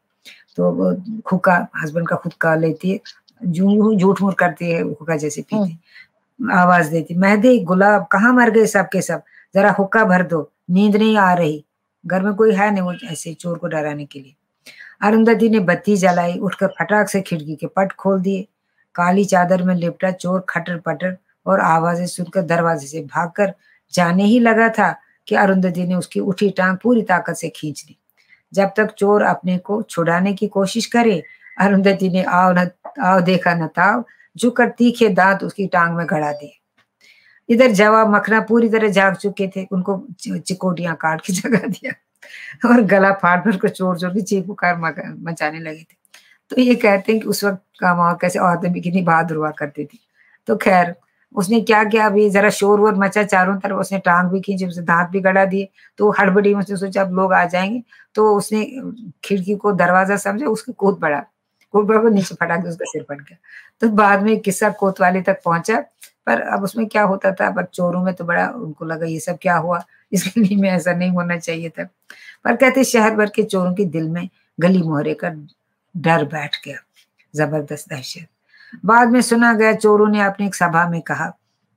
[0.57, 0.95] तो वो
[1.27, 3.01] खुक्का हस्बैंड का खुद का लेती है।
[3.43, 8.33] जू झूठ मूठ करती है हुक्का जैसे पीते। हम्म। आवाज़ देती मैं दे गुलाब कहाँ
[8.33, 9.23] मर गए सबके सब?
[9.55, 11.65] जरा हुक्का भर दो नींद नहीं आ रही।
[12.07, 14.35] घर में कोई है नहीं वो ऐसे चोर को डराने के लिए।
[15.03, 18.47] अरुंधति ने बत्ती जलाई उठकर फटाक से खिड़की के पट खोल दिए।
[18.95, 23.53] काली चादर में लिपटा चोर खटर पटर और आवाज़ें सुनकर दरवाजे से भागकर
[23.93, 24.95] जाने ही लगा था
[25.27, 27.97] कि अरुंधति ने उसकी उठी टांग पूरी ताकत से खींच ली।
[28.55, 31.23] जब तक चोर अपने को छुड़ाने की कोशिश करे,
[31.61, 32.69] अरुंधति ने आओ न,
[33.03, 34.05] आओ देखा न ताव
[34.37, 36.59] झुकर तीखे दांत उसकी टांग में गड़ा दिए।
[37.49, 40.03] इधर जवाब मखना पूरी तरह जाग चुके थे, उनको
[40.39, 41.93] चिकोटियाँ काट के जगा दिया।
[42.69, 45.97] और गला फाड़ कर चोर चोर की चीख पुकार मचाने लगे थे।
[46.51, 49.51] तो ये कहते हैं कि उस वक्त का माहौल कैसे औरतें भी कितनी बहादुर हुआ
[49.51, 49.99] करती थी।
[50.47, 50.95] तो खैर
[51.35, 54.85] उसने क्या किया अभी जरा शोर वोर मचा चारों तरफ़, उसने टांग भी खींची, उसने
[54.85, 55.68] दांत भी गड़ा दिए
[55.99, 57.82] तो हड़बड़ी में उसने सोचा अब लोग आ जाएँगे
[58.14, 58.64] तो उसने
[59.24, 61.24] खिड़की को दरवाज़ा समझा, उसके कूद पड़ा
[61.74, 63.37] कूद पड़ा नीचे फटा के उसका सिर फट गया।
[63.80, 65.78] तो बाद में किस्सा कोतवाली तक पहुँचा,
[66.26, 69.39] पर अब उसमें क्या होता था पर चोरों में तो बड़ा उनको लगा ये सब
[69.43, 69.82] क्या हुआ,
[70.12, 71.85] इसके लिए में ऐसा नहीं होना चाहिए था।
[72.45, 74.28] पर कहते शहर भर के चोरों के दिल में
[74.59, 75.28] गली मोहरे का
[75.95, 76.76] डर बैठ गया,
[77.35, 78.26] ज़बरदस्त दहशत।
[78.85, 81.27] बाद में सुना गया चोरों ने अपनी एक सभा में कहा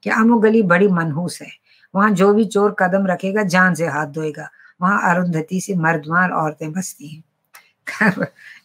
[0.03, 1.47] कि अमु गली बड़ी मनहूस है।
[1.93, 4.49] वहाँ जो भी चोर कदम रखेगा जान से हाथ धोएगा।
[4.81, 7.23] वहाँ अरुंधति से मर्दमार औरतें बसती हैं।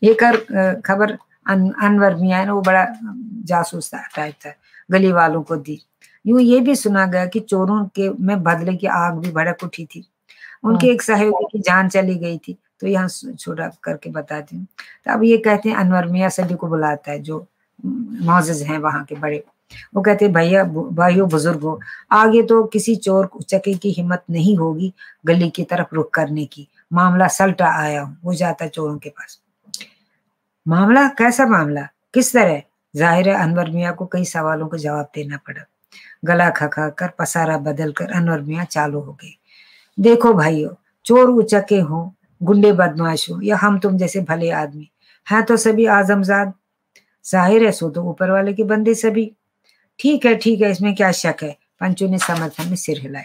[0.02, 1.16] ये कर खबर
[1.46, 2.86] अन, अनवर मियाँ वो बड़ा
[3.46, 4.52] जासूस था टाइप था
[4.90, 5.80] गली वालों को दी।
[6.24, 9.84] यूँ ये भी सुना गया कि चोरों के में बदले की आग भी भड़क उठी
[9.86, 10.04] थी।
[10.64, 14.66] उनके हाँ। एक सहयोगी की जान चली गई थी तो यहाँ छोटा करके बताती हूँ।
[15.04, 17.46] तो अब ये कहते हैं अनवर मियाँ सभी को बुलाता है जो
[17.84, 19.42] मोजिज हैं वहाँ के बड़े।
[19.94, 21.78] वो कहते भैया भाइयों, बुजुर्गो,
[22.12, 24.92] आगे तो किसी चोर चके की हिम्मत नहीं होगी
[25.26, 29.40] गली की तरफ़ रुख करने की। मामला सल्टा आया हूँ, वो जाता चोरों के पास।
[30.66, 31.06] मामला?
[31.08, 31.88] कैसा मामला?
[32.14, 32.62] किस तरह?
[32.94, 35.64] ज़ाहिर है, अनवर मियाँ को कई सवालों का जवाब देना पड़ा।
[36.24, 39.34] गला खखा कर पसारा बदल कर अनवर मियाँ चालू हो गए
[39.98, 40.70] देखो भाइयों,
[41.04, 44.88] चोर उचके हो, गुंडे बदमाश हो, या हम तुम जैसे भले आदमी।
[45.26, 46.52] हैं तो सभी आजमजाद
[47.24, 49.30] ज़ाहिर है, सो तो ऊपर वाले के बंदे सभी
[49.98, 51.56] ठीक है ठीक है, इसमें क्या शक है?
[51.80, 53.24] पंचों ने समर्थन में सिर हिलाया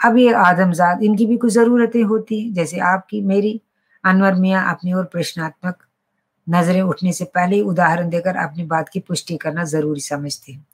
[0.00, 3.60] अब ये आदमजाद, इनकी भी कुछ जरूरतें होती हैं, जैसे आपकी, मेरी।
[4.04, 5.76] अनवर मियाँ अपनी ओर प्रश्नात्मक
[6.46, 10.66] नज़रें उठने से पहले ही उदाहरण देकर अपनी बात की पुष्टि करना ज़रूरी समझते हैं।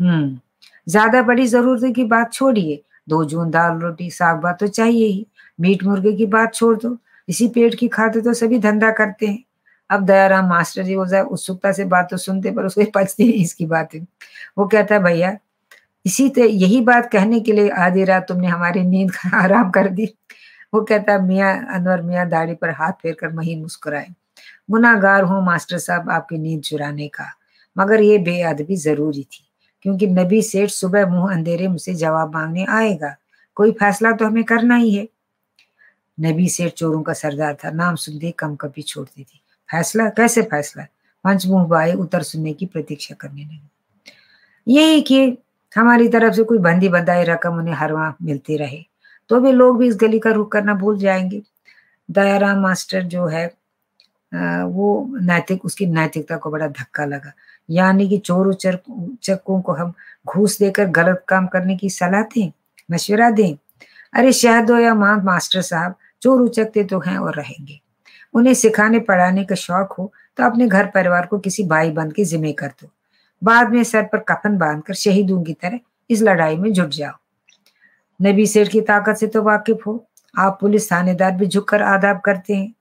[0.00, 0.38] हम्म
[0.86, 5.26] ज़्यादा बड़ी ज़रूरत की बात छोड़िए। दो जून दाल रोटी साग बात तो चाहिए ही।
[5.58, 6.96] मीट मुर्गे की बात छोड़ दो।
[7.28, 9.42] इसी पेट की खाते तो सभी धंधा करते हैं।
[9.90, 13.66] अब दयाराम मास्टर जी, वो उत्सुकता से बात तो सुनते, पर उसको पचती नहीं इसकी
[13.66, 14.00] बात। है
[14.58, 15.36] वो कहता है भैया,
[16.06, 20.14] इसी तरह, यही बात कहने के लिए आधी रात तुमने हमारी नींद आराम कर दी।
[20.74, 24.08] वो कहता, मियाँ अनवर, मियाँ दाढ़ी पर हाथ फेर कर महीन मुस्कुराए।
[24.70, 27.26] गुनागार हूँ मास्टर साहब आपकी नींद चुराने का।
[27.76, 29.44] मगर ये बेअदबी ज़रूरी थी,
[29.82, 33.16] क्योंकि नबी सेठ सुबह मुँह अंधेरे मुझसे जवाब मांगने आएगा।
[33.56, 35.08] कोई फैसला तो हमें करना ही है।
[36.18, 39.40] नबी सेठ चोरों का सरदार था। नाम सुनते कम कभी छोड़ती थी
[39.74, 40.84] फैसला, कैसे फैसला
[41.24, 43.60] पंचमुख बाई उत्तर सुनने की प्रतीक्षा करने लगे।
[44.66, 45.38] यही कि
[45.72, 48.84] हमारी तरफ़ से कोई बंदी बंदाई रकम उन्हें हर वहाँ मिलती रहे
[49.30, 51.40] तो भी लोग भी इस गली का रुख करना भूल जाएँगे।
[52.08, 53.46] दयाराम मास्टर जो है
[54.32, 57.32] वो नैतिक, उसकी नैतिकता को बड़ा धक्का लगा।
[57.68, 59.92] यानी कि चोर चक्कों को हम
[60.26, 62.50] घूस देकर गलत काम करने की सलाह दें,
[62.90, 63.56] मशवरा दें।
[64.12, 67.80] अरे शहदो या माँ, मास्टर साहब, चोर उचकते तो हैं और रहेंगे।
[68.34, 72.24] उन्हें सिखाने, पढ़ाने का शौक हो तो अपने घर परिवार को किसी भाई बंद के
[72.24, 72.90] जिम्मे कर दो।
[73.42, 75.78] बाद में सर पर कफन बांधकर शहीदों की तरह
[76.10, 77.12] इस लड़ाई में जुट जाओ।
[78.20, 80.04] नबी सेठ की ताकत से तो वाकिफ हो।
[80.34, 82.72] आप पुलिस थानेदार भी झुककर आदाब करते हैं।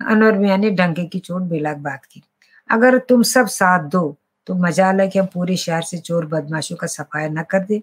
[0.00, 2.22] अनवर मियाँ ने डंके की चोट बेलाग बात की।
[2.70, 4.16] अगर तुम सब साथ दो
[4.46, 7.82] तो मज़ा है। कि हम पूरे शहर से चोर बदमाशों का सफाया न कर दे।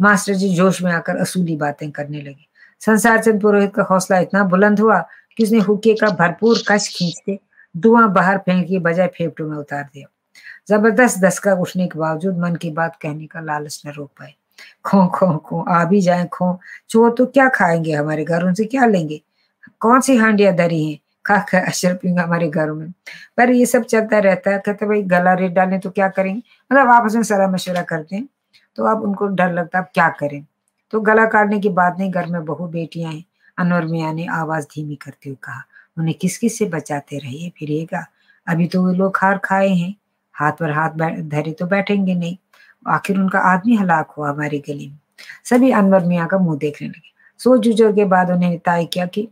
[0.00, 2.46] मास्टर जी जोश में आकर असूली बातें करने लगे।
[2.80, 4.98] संसार चंद पुरोहित का हौसला इतना बुलंद हुआ
[5.36, 7.38] कि उसने हुक्के का भरपूर कश खींचते
[7.74, 10.06] धुआँ बाहर फेंक के बजाय फेफड़ों में उतार दिया।
[10.68, 14.34] ज़बरदस्त दस्का उठने के बावजूद मन की बात कहने का लालच न रोक पाए।
[14.84, 16.58] खो खो खो, आ भी जाए खो।
[16.90, 19.20] चोर तो क्या खाएँगे हमारे घर, उनसे क्या लेंगे?
[19.80, 20.98] कौन सी हांडिया दरी है?
[21.26, 22.90] खा खा अशर पींगा हमारे घरों में।
[23.36, 26.42] पर ये सब चलता रहता है, कहते भाई, गला रेट डालें तो क्या करेंगे?
[26.72, 28.28] मतलब आपस में सलाह मशवरा करते हैं
[28.76, 30.44] तो अब उनको डर लगता है क्या करें?
[30.92, 33.24] तो गला काटने की बात नहीं, घर में बहु बेटियाँ हैं।
[33.58, 35.62] अनवर मियाँ ने आवाज़ धीमी करते हुए कहा,
[35.96, 38.04] उन्हें किस किस से बचाते रहिए फिरेगा
[38.46, 39.94] अभी तो वो लोग हार खाए हैं।
[40.34, 40.90] हाथ पर हाथ
[41.22, 42.36] धरे तो बैठेंगे नहीं।
[42.86, 44.98] आखिर उनका आदमी हलाक हुआ हमारी गली में।
[45.44, 49.28] सभी अनवर मियाँ का मुँह देखने लगे। सोच जुजर के बाद उन्हें तय किया कि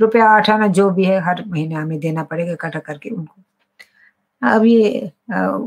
[0.00, 3.42] रुपया आठ आना जो भी है, हर महीने हमें देना पड़ेगा इकट्ठा करके उनको।
[4.42, 4.88] अब ये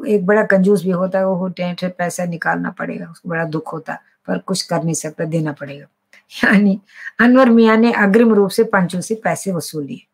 [0.09, 3.99] एक बड़ा कंजूस भी होता है, वो टेंट पैसा निकालना पड़ेगा, उसको बड़ा दुख होता
[4.27, 5.85] पर कुछ कर नहीं सकता, देना पड़ेगा।
[6.31, 6.79] यानी
[7.21, 10.05] अनवर मियाँ ने अग्रिम रूप से पंचों से पैसे वसूल। लिए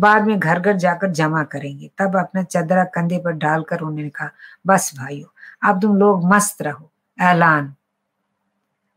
[0.00, 4.30] बाद में घर घर जाकर जमा करेंगे। तब अपना चदरा कंधे पर डालकर उन्होंने कहा
[4.66, 5.28] बस भाइयों
[5.70, 6.90] अब तुम लोग मस्त रहो।
[7.20, 7.74] ऐलान।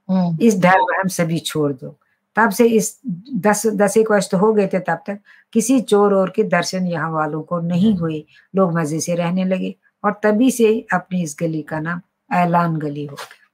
[0.10, 1.96] हम्म। इस डर में हम सभी छोड़ दो।
[2.36, 3.00] तब से इस
[3.36, 5.20] दस दस एक वर्ष तो हो गए थे तब तक।
[5.54, 8.24] किसी चोर और के दर्शन यहाँ वालों को नहीं हुए।
[8.56, 12.02] लोग मज़े से रहने लगे और तभी से अपनी इस गली का नाम
[12.34, 13.49] ऐलान गली हो गया।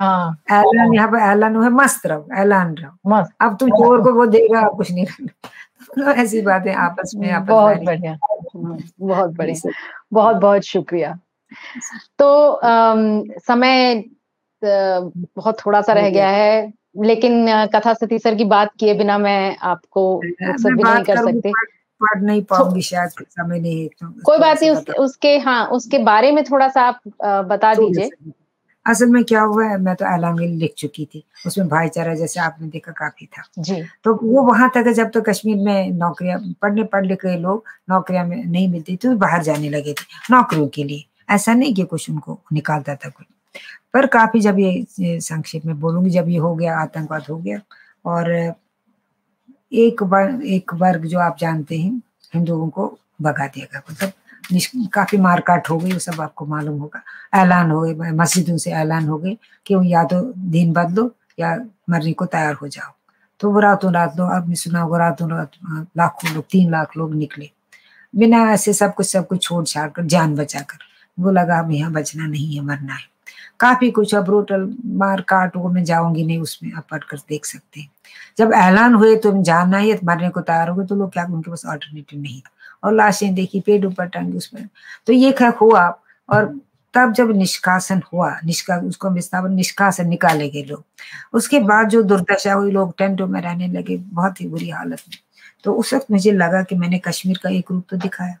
[0.00, 4.62] ऐलान यहाँ पर ऐलान है मस्त रहो ऐलान रहो। अब तुम चोर को वो देगा
[4.76, 5.26] कुछ नहीं
[5.86, 9.70] तो ऐसी बातें आपस में आपस बहुत बढ़िया। हाँ, बहुत बढ़िया।
[10.12, 11.18] बहुत बहुत शुक्रिया।
[12.18, 14.04] तो आम, समय
[14.62, 16.72] बहुत थोड़ा सा रह गया है
[17.02, 21.52] लेकिन कथा सती सर की बात किए बिना मैं आपको रुखसत भी नहीं कर सकते।
[22.00, 26.32] पढ़ नहीं पाऊँगी शायद समय नहीं तो कोई बात नहीं उस, उसके हाँ उसके बारे
[26.32, 27.00] में थोड़ा सा आप
[27.48, 28.10] बता दीजिए।
[28.86, 32.68] असल में क्या हुआ है मैं तो ऐलान लिख चुकी थी। उसमें भाईचारा जैसे आपने
[32.68, 37.06] देखा काफ़ी था। जी। तो वो वहाँ तक जब तो कश्मीर में नौकरियाँ पढ़ने पढ़
[37.06, 41.54] लिखे लोग नौकरियाँ में नहीं मिलती तो बाहर जाने लगे थे नौकरियों के लिए। ऐसा
[41.54, 43.26] नहीं कि कुछ उनको निकालता था कुछ
[43.94, 47.60] पर काफ़ी जब ये संक्षेप में बोलूँगी जब ये हो गया आतंकवाद हो गया
[48.04, 48.30] और
[49.72, 52.02] एक बार एक वर्ग जो आप जानते हैं
[52.34, 52.86] हिंदुओं को
[53.22, 54.12] भगा दिया गया। मतलब
[54.92, 57.02] काफ़ी मारकाट हो गई, वो सब आपको मालूम होगा।
[57.34, 59.36] ऐलान हो गए मस्जिदों से ऐलान हो गए
[59.66, 61.56] कि या तो दिन बदलो या
[61.90, 62.92] मरने को तैयार हो जाओ।
[63.40, 65.50] तो वो रातों रात लोग आपने सुना होगा रातों रात
[65.98, 67.50] लाखों लोग, तीन लाख लोग निकले।
[68.14, 70.78] बिना ऐसे सब कुछ सब कुछ छोड़ छाड़ कर, जान बचा कर,
[71.18, 73.14] वो लगा, अब यहाँ बचना नहीं है, मरना है।
[73.60, 77.44] काफ़ी कुछ, अब रोटल मार काट वो मैं जाऊँगी नहीं, उसमें आप पढ़ कर देख
[77.44, 77.90] सकते हैं।
[78.38, 81.50] जब ऐलान हुए तुम जानना ही मरने को तैयार हो गए तो लोग क्या, उनके
[81.50, 82.40] पास ऑल्टरनेटिव नहीं
[82.84, 84.68] और लाशें देखी पेड़ ऊपर टंगी उसमें।
[85.06, 86.60] तो ये क्या हुआ और
[86.94, 90.84] तब जब निष्कासन हुआ, निष्का, उसको विस्थापन निष्कासन निकाले गए लोग।
[91.32, 95.16] उसके बाद जो दुर्दशा हुई, लोग टेंटों में रहने लगे, बहुत ही बुरी हालत में।
[95.64, 98.38] तो उस वक्त मुझे लगा कि मैंने कश्मीर का एक रूप तो दिखाया।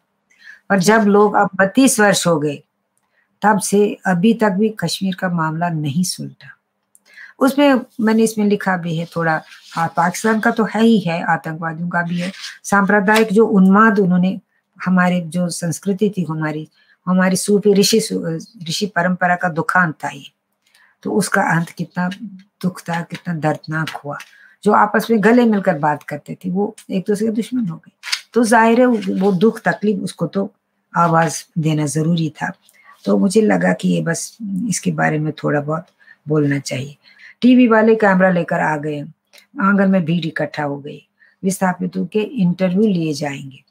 [0.70, 2.62] और जब लोग अब बत्तीस वर्ष हो गए,
[3.42, 6.55] तब से अभी तक भी कश्मीर का मामला नहीं सुलझा
[7.38, 9.40] उसमें मैंने इसमें लिखा भी है थोड़ा
[9.74, 12.32] हाँ पाकिस्तान का तो है ही है, आतंकवादियों का भी है।
[12.64, 14.40] सांप्रदायिक जो उन्माद उन्होंने,
[14.78, 16.68] हमारे जो संस्कृति थी, हमारी
[17.06, 17.98] हमारी सूफी ऋषि
[18.68, 20.24] ऋषि परंपरा का दुखांत था ये।
[21.02, 22.08] तो उसका अंत कितना
[22.62, 24.18] दुख था, कितना दर्दनाक हुआ।
[24.64, 27.92] जो आपस में गले मिलकर बात करते थे, वो एक दूसरे के दुश्मन हो गए।
[28.34, 30.50] तो ज़ाहिर है, वो दुख, तकलीफ़, उसको तो
[30.96, 32.52] आवाज़ देना ज़रूरी था।
[33.04, 34.36] तो मुझे लगा कि ये बस
[34.68, 35.86] इसके बारे में थोड़ा बहुत
[36.28, 36.96] बोलना चाहिए।
[37.40, 39.00] टीवी वाले कैमरा लेकर आ गए।
[39.60, 41.08] आँगन में भीड़ इकट्ठा हो गई।
[41.44, 43.62] विस्थापितों के इंटरव्यू लिए जाएँगे।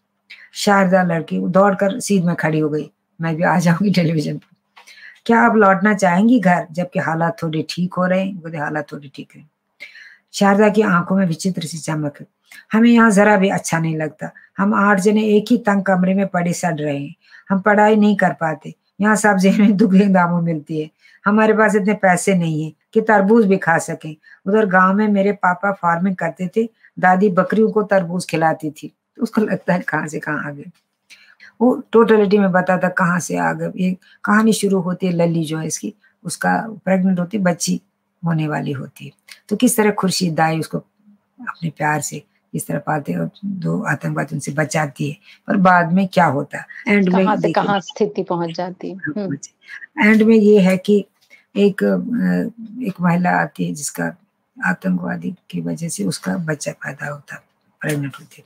[0.53, 2.91] शारदा लड़की दौड़कर सीध में खड़ी हो गई।
[3.21, 4.55] मैं भी आ जाऊँगी टेलीविज़न पर।
[5.25, 6.67] क्या आप लौटना चाहेंगी घर?
[6.71, 9.49] जबकि हालात थोड़े ठीक हो रहे हैं। बोले हालात थोड़े ठीक है।
[10.33, 12.25] शारदा की आँखों में विचित्र सी चमक। है
[12.73, 16.27] हमें यहाँ जरा भी अच्छा नहीं लगता। हम आठ जने एक ही तंग कमरे में
[16.27, 17.15] पड़े सड़ रहे हैं।
[17.49, 20.89] हम पढ़ाई नहीं कर पाते। यहाँ सब्ज़ी में दुगने दामों मिलती है।
[21.25, 24.11] हमारे पास इतने पैसे नहीं है। कि तरबूज भी खा सके।
[24.47, 26.69] उधर गाँव में मेरे पापा फ़ार्मिंग करते थे
[26.99, 30.71] दादी बकरियों को तरबूज खिलाती थी। तो उसको लगता है कहाँ से कहाँ आ गए।
[31.61, 35.57] वो टोटलिटी में बताता कहाँ से आ गए। ये कहानी शुरू होती है लल्ली जो
[35.57, 35.93] है इसकी।
[36.23, 37.81] उसका प्रेग्नेंट होती बच्ची
[38.25, 39.11] होने वाली होती है।
[39.49, 42.23] तो किस तरह खुर्शीद दाई उसको अपने प्यार से
[42.53, 45.17] इस तरह पाते और दो आतंकवादी उनसे बचाती है।
[45.47, 46.57] पर बाद में क्या होता?
[46.57, 48.97] है एंड में कहाँ स्थिति पहुँच जाती है?
[49.17, 51.05] And hmm. में ये है कि
[51.55, 51.83] एक
[52.87, 54.05] एक महिला आती है जिसका
[54.57, 57.41] आतंकवादी की वजह से उसका बच्चा पैदा होता
[57.81, 58.43] प्रेगनेंट होती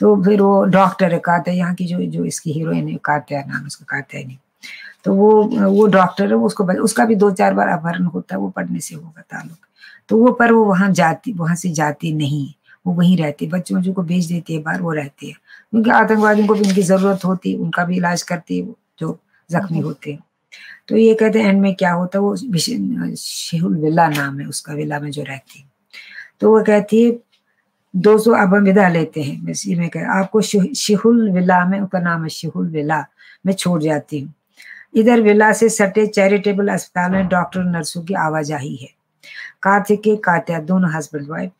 [0.00, 3.66] तो फिर वो डॉक्टर है कात्या यहाँ की जो जो इसकी हीरोइन है कात्या नाम
[3.66, 4.36] उसका कात्या नहीं
[5.04, 5.30] तो वो
[5.70, 8.80] वो डॉक्टर है वो उसको उसका भी दो चार बार अपहरण होता है वो पढ़ने
[8.80, 9.58] से होगा ताल्लुक।
[10.08, 12.46] तो वो पर वो वहाँ जाती वहाँ से जाती नहीं
[12.86, 16.46] वो वहीं रहती बच्चों बच्चों को भेज देती है बाहर वो रहती है। क्योंकि आतंकवादियों
[16.48, 19.18] को भी उनकी ज़रूरत होती है उनका भी इलाज करती है जो
[19.50, 20.18] जख्मी हम्म। होते हैं।
[20.88, 22.36] तो ये कहते हैं एंड में क्या होता है, वो
[23.16, 25.66] शिहुल विला नाम है, उसका विला में जो रहती है।
[26.40, 27.12] तो वो कहती है
[27.94, 31.98] दो सौ अब हम विदा लेते हैं। इसी में कह, आपको शिहुल विला में उसका
[32.00, 33.04] नाम है शिहुल विला
[33.46, 34.32] मैं छोड़ जाती हूँ।
[34.94, 38.88] इधर विला से सटे चैरिटेबल अस्पताल में डॉक्टर नर्सों की आवाजाही है।
[39.62, 41.50] कार्तिक के कात्या, दोनों हस्बैंड वाइफ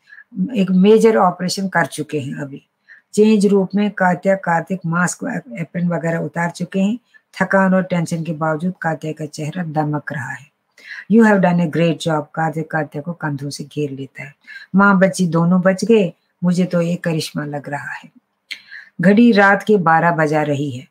[0.57, 2.63] एक मेजर ऑपरेशन कर चुके हैं अभी।
[3.15, 5.25] चेंज रूप में कात्या, कार्तिक मास्क
[5.61, 6.99] एप्रन वगैरह उतार चुके हैं।
[7.43, 10.47] थकान और टेंशन के बावजूद कात्या का चेहरा दमक रहा है।
[11.11, 14.35] You have done a great job Kartik Katya को कंधों से घेर लेता है।
[14.75, 16.13] माँ बच्ची दोनों बच गए,
[16.45, 18.11] मुझे तो ये करिश्मा लग रहा है।
[19.01, 20.89] घड़ी रात के बारह बजा रही है।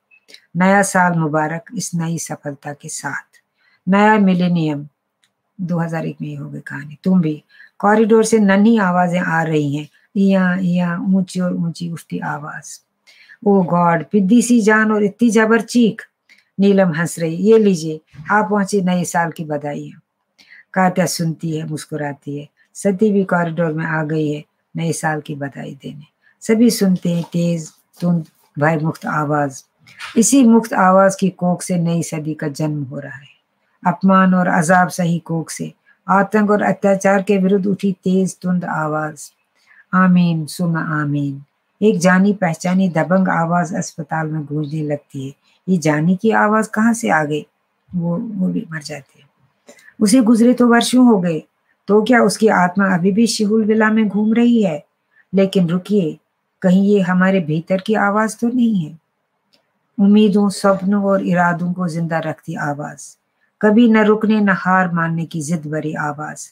[0.57, 3.41] नया साल मुबारक इस नई सफलता के साथ।
[3.89, 4.87] नया मिलेनियम
[5.61, 7.43] 2001 में हो गई कहानी। तुम भी
[7.79, 12.79] कॉरिडोर से नन्ही आवाज़ें आ रही हैं। या या ऊँची और ऊँची उठती आवाज़।
[13.47, 16.01] ओ गॉड, पिद्दी सी जान और इतनी जबर चीख।
[16.59, 18.01] नीलम हंस रही, ये लीजिए,
[18.31, 19.93] आप पहुँचे नए साल की बधाई
[20.73, 24.43] कात्या सुनती है, मुस्कुराती है, सती भी कॉरिडोर में आ गई है
[24.75, 26.03] नए साल की बधाई देने।
[26.41, 28.25] सभी सुनते हैं, तेज तुंद
[28.59, 29.63] भय मुक्त आवाज़।
[30.17, 33.33] इसी मुक्त आवाज़ की कोक से नई सदी का जन्म हो रहा है।
[33.87, 35.73] अपमान और अजाब सही कोक से,
[36.09, 39.31] आतंक और अत्याचार के विरुद्ध उठी तेज तुंद आवाज़।
[39.93, 41.43] आमीन, सुम आमीन।
[41.81, 45.33] एक जानी पहचानी दबंग आवाज़ अस्पताल में गूंजने लगती है।
[45.67, 47.45] ये जाने की आवाज़ कहाँ से आ गई?
[47.95, 49.27] वो वो भी मर जाती है।
[50.01, 51.43] उसे गुजरे तो वर्षों हो गए
[51.87, 54.83] तो क्या उसकी आत्मा अभी भी शिहुल विला में घूम रही है?
[55.33, 56.17] लेकिन रुकिए,
[56.61, 58.99] कहीं ये हमारे भीतर की आवाज़ तो नहीं है।
[59.97, 63.17] उम्मीदों सपनों और इरादों को ज़िंदा रखती आवाज़।
[63.61, 66.51] कभी न रुकने, न हार मानने की जिद भरी आवाज़।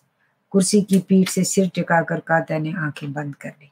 [0.51, 3.72] कुर्सी की पीठ से सिर टिकाकर काता ने आँखें बंद कर ली।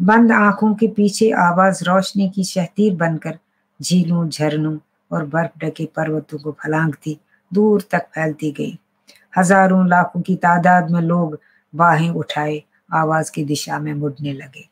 [0.00, 3.38] बंद आँखों के पीछे आवाज़ रोशनी की शहतीर बनकर
[3.82, 4.76] झीलों झरनों
[5.10, 7.18] और बर्फ़ ढके पर्वतों को फलांगती
[7.52, 8.78] दूर तक फैलती गई।
[9.32, 11.38] हज़ारों लाखों की तादाद में लोग
[11.74, 14.68] बाहें उठाए आवाज़ की दिशा में मुड़ने लगे।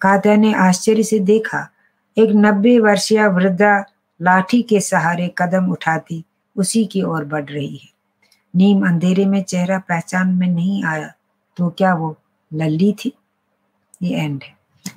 [0.00, 1.68] कात्या ने आश्चर्य से देखा
[2.16, 3.78] एक नब्बे वर्षीय वृद्धा
[4.20, 6.24] लाठी के सहारे कदम उठाती
[6.56, 7.88] उसी की ओर बढ़ रही है।
[8.54, 11.12] नीम अंधेरे में चेहरा पहचान में नहीं आया
[11.56, 12.16] तो क्या वो
[12.52, 13.12] लल्ली थी?
[14.02, 14.54] ये एंड है।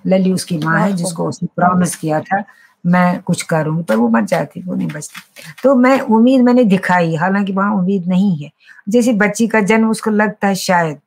[0.07, 2.43] लल्ली उसकी माँ है जिसको उसने प्रॉमिस किया था
[2.85, 5.21] मैं कुछ करूँ पर वो मर जाती वो नहीं बचती।
[5.63, 8.51] तो मैं उम्मीद मैंने दिखाई हालाँकि वहाँ उम्मीद नहीं है।
[8.89, 10.99] जैसे बच्ची का जन्म उसको लगता है शायद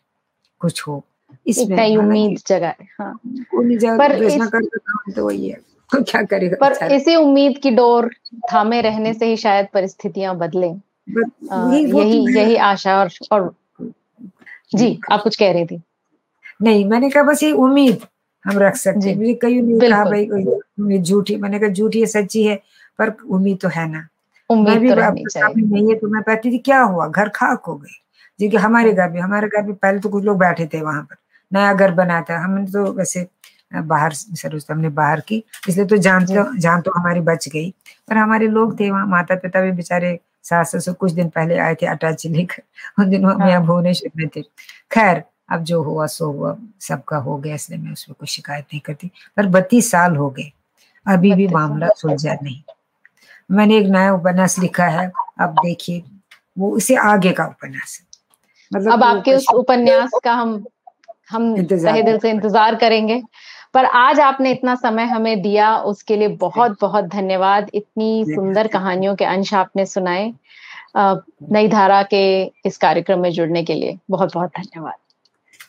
[0.60, 1.02] कुछ हो।
[1.46, 4.38] इसमें उम्मीद जगह हाँ। पर इस...
[5.16, 5.60] तो वही है।
[5.90, 8.10] तो क्या करेगा पर इसी उम्मीद की डोर
[8.52, 13.54] थामे रहने से ही शायद परिस्थितियाँ बदले। यही तो यही आशा और और
[14.74, 15.80] जी। आप कुछ कह रही थी?
[16.62, 18.06] नहीं मैंने कहा बस ये उम्मीद।
[18.46, 22.06] हम रख सकते हैं। मुझे कई नहीं कहा भाई उम्मीद झूठी मैंने कहा झूठी है
[22.06, 22.56] सच्ची है
[22.98, 24.06] पर उम्मीद तो है ना।
[24.50, 27.06] मैं भी तो नहीं है तो मैं कहती थी क्या हुआ?
[27.08, 27.96] घर खाक हो गए?
[28.38, 31.02] जी कि हमारे घर भी हमारे घर भी पहले तो कुछ लोग बैठे थे वहाँ
[31.02, 31.16] पर।
[31.52, 33.26] नया घर बना था। हमने तो वैसे
[33.74, 37.70] बाहर सरोज हमने बाहर की इसलिए तो जान तो जान तो हमारी बच गई।
[38.08, 41.74] पर हमारे लोग थे वहाँ माता पिता भी बेचारे सास ससुर कुछ दिन पहले आए
[41.74, 42.62] थे अटैची लेकर।
[42.98, 44.42] उन दिनों हाँ। भुवनेश्वर में थे।
[44.92, 48.80] खैर अब जो हुआ सो हुआ सबका हो गया इसलिए मैं उसमें कोई शिकायत नहीं
[48.80, 50.50] करती। पर बत्तीस साल हो गए
[51.06, 52.62] अभी भी मामला सुलझा नहीं।
[53.50, 56.02] मैंने एक नया उपन्यास लिखा है अब देखिए
[56.56, 58.06] वो इसे आगे का उपन्यास है।
[58.72, 60.64] मतलब अब आपके उस उपन्यास का हम
[61.30, 63.22] हम सही दिल से इंतज़ार करेंगे।
[63.74, 69.14] पर आज आपने इतना समय हमें दिया उसके लिए बहुत बहुत धन्यवाद। इतनी सुंदर कहानियों
[69.16, 70.32] के अंश आपने सुनाए
[70.96, 72.22] नई धारा के
[72.66, 74.94] इस कार्यक्रम में जुड़ने के लिए। बहुत बहुत धन्यवाद।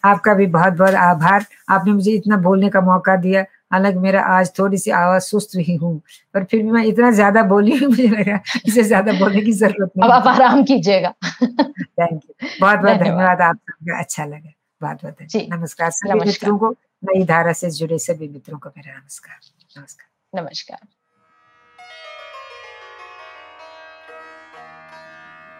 [0.05, 4.51] आपका भी बहुत बहुत आभार। आपने मुझे इतना बोलने का मौका दिया। हालाँकि मेरा आज
[4.59, 5.97] थोड़ी सी आवाज़ सुस्त रही हूँ
[6.33, 9.91] पर फिर भी मैं इतना ज़्यादा बोली हूँ मुझे लगा इससे ज़्यादा बोलने की ज़रूरत
[9.97, 11.09] नहीं अब आप आराम कीजिएगा।
[11.43, 16.69] थैंक यू बहुत बहुत धन्यवाद। आप सबका अच्छा लगा। बहुत बहुत नमस्कार सभी मित्रों को
[17.03, 19.39] नई धारा से जुड़े सभी मित्रों को मेरा नमस्कार।
[19.79, 20.79] नमस्कार। नमस्कार।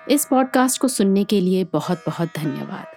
[0.07, 2.96] इस पॉडकास्ट को सुनने के लिए बहुत बहुत धन्यवाद।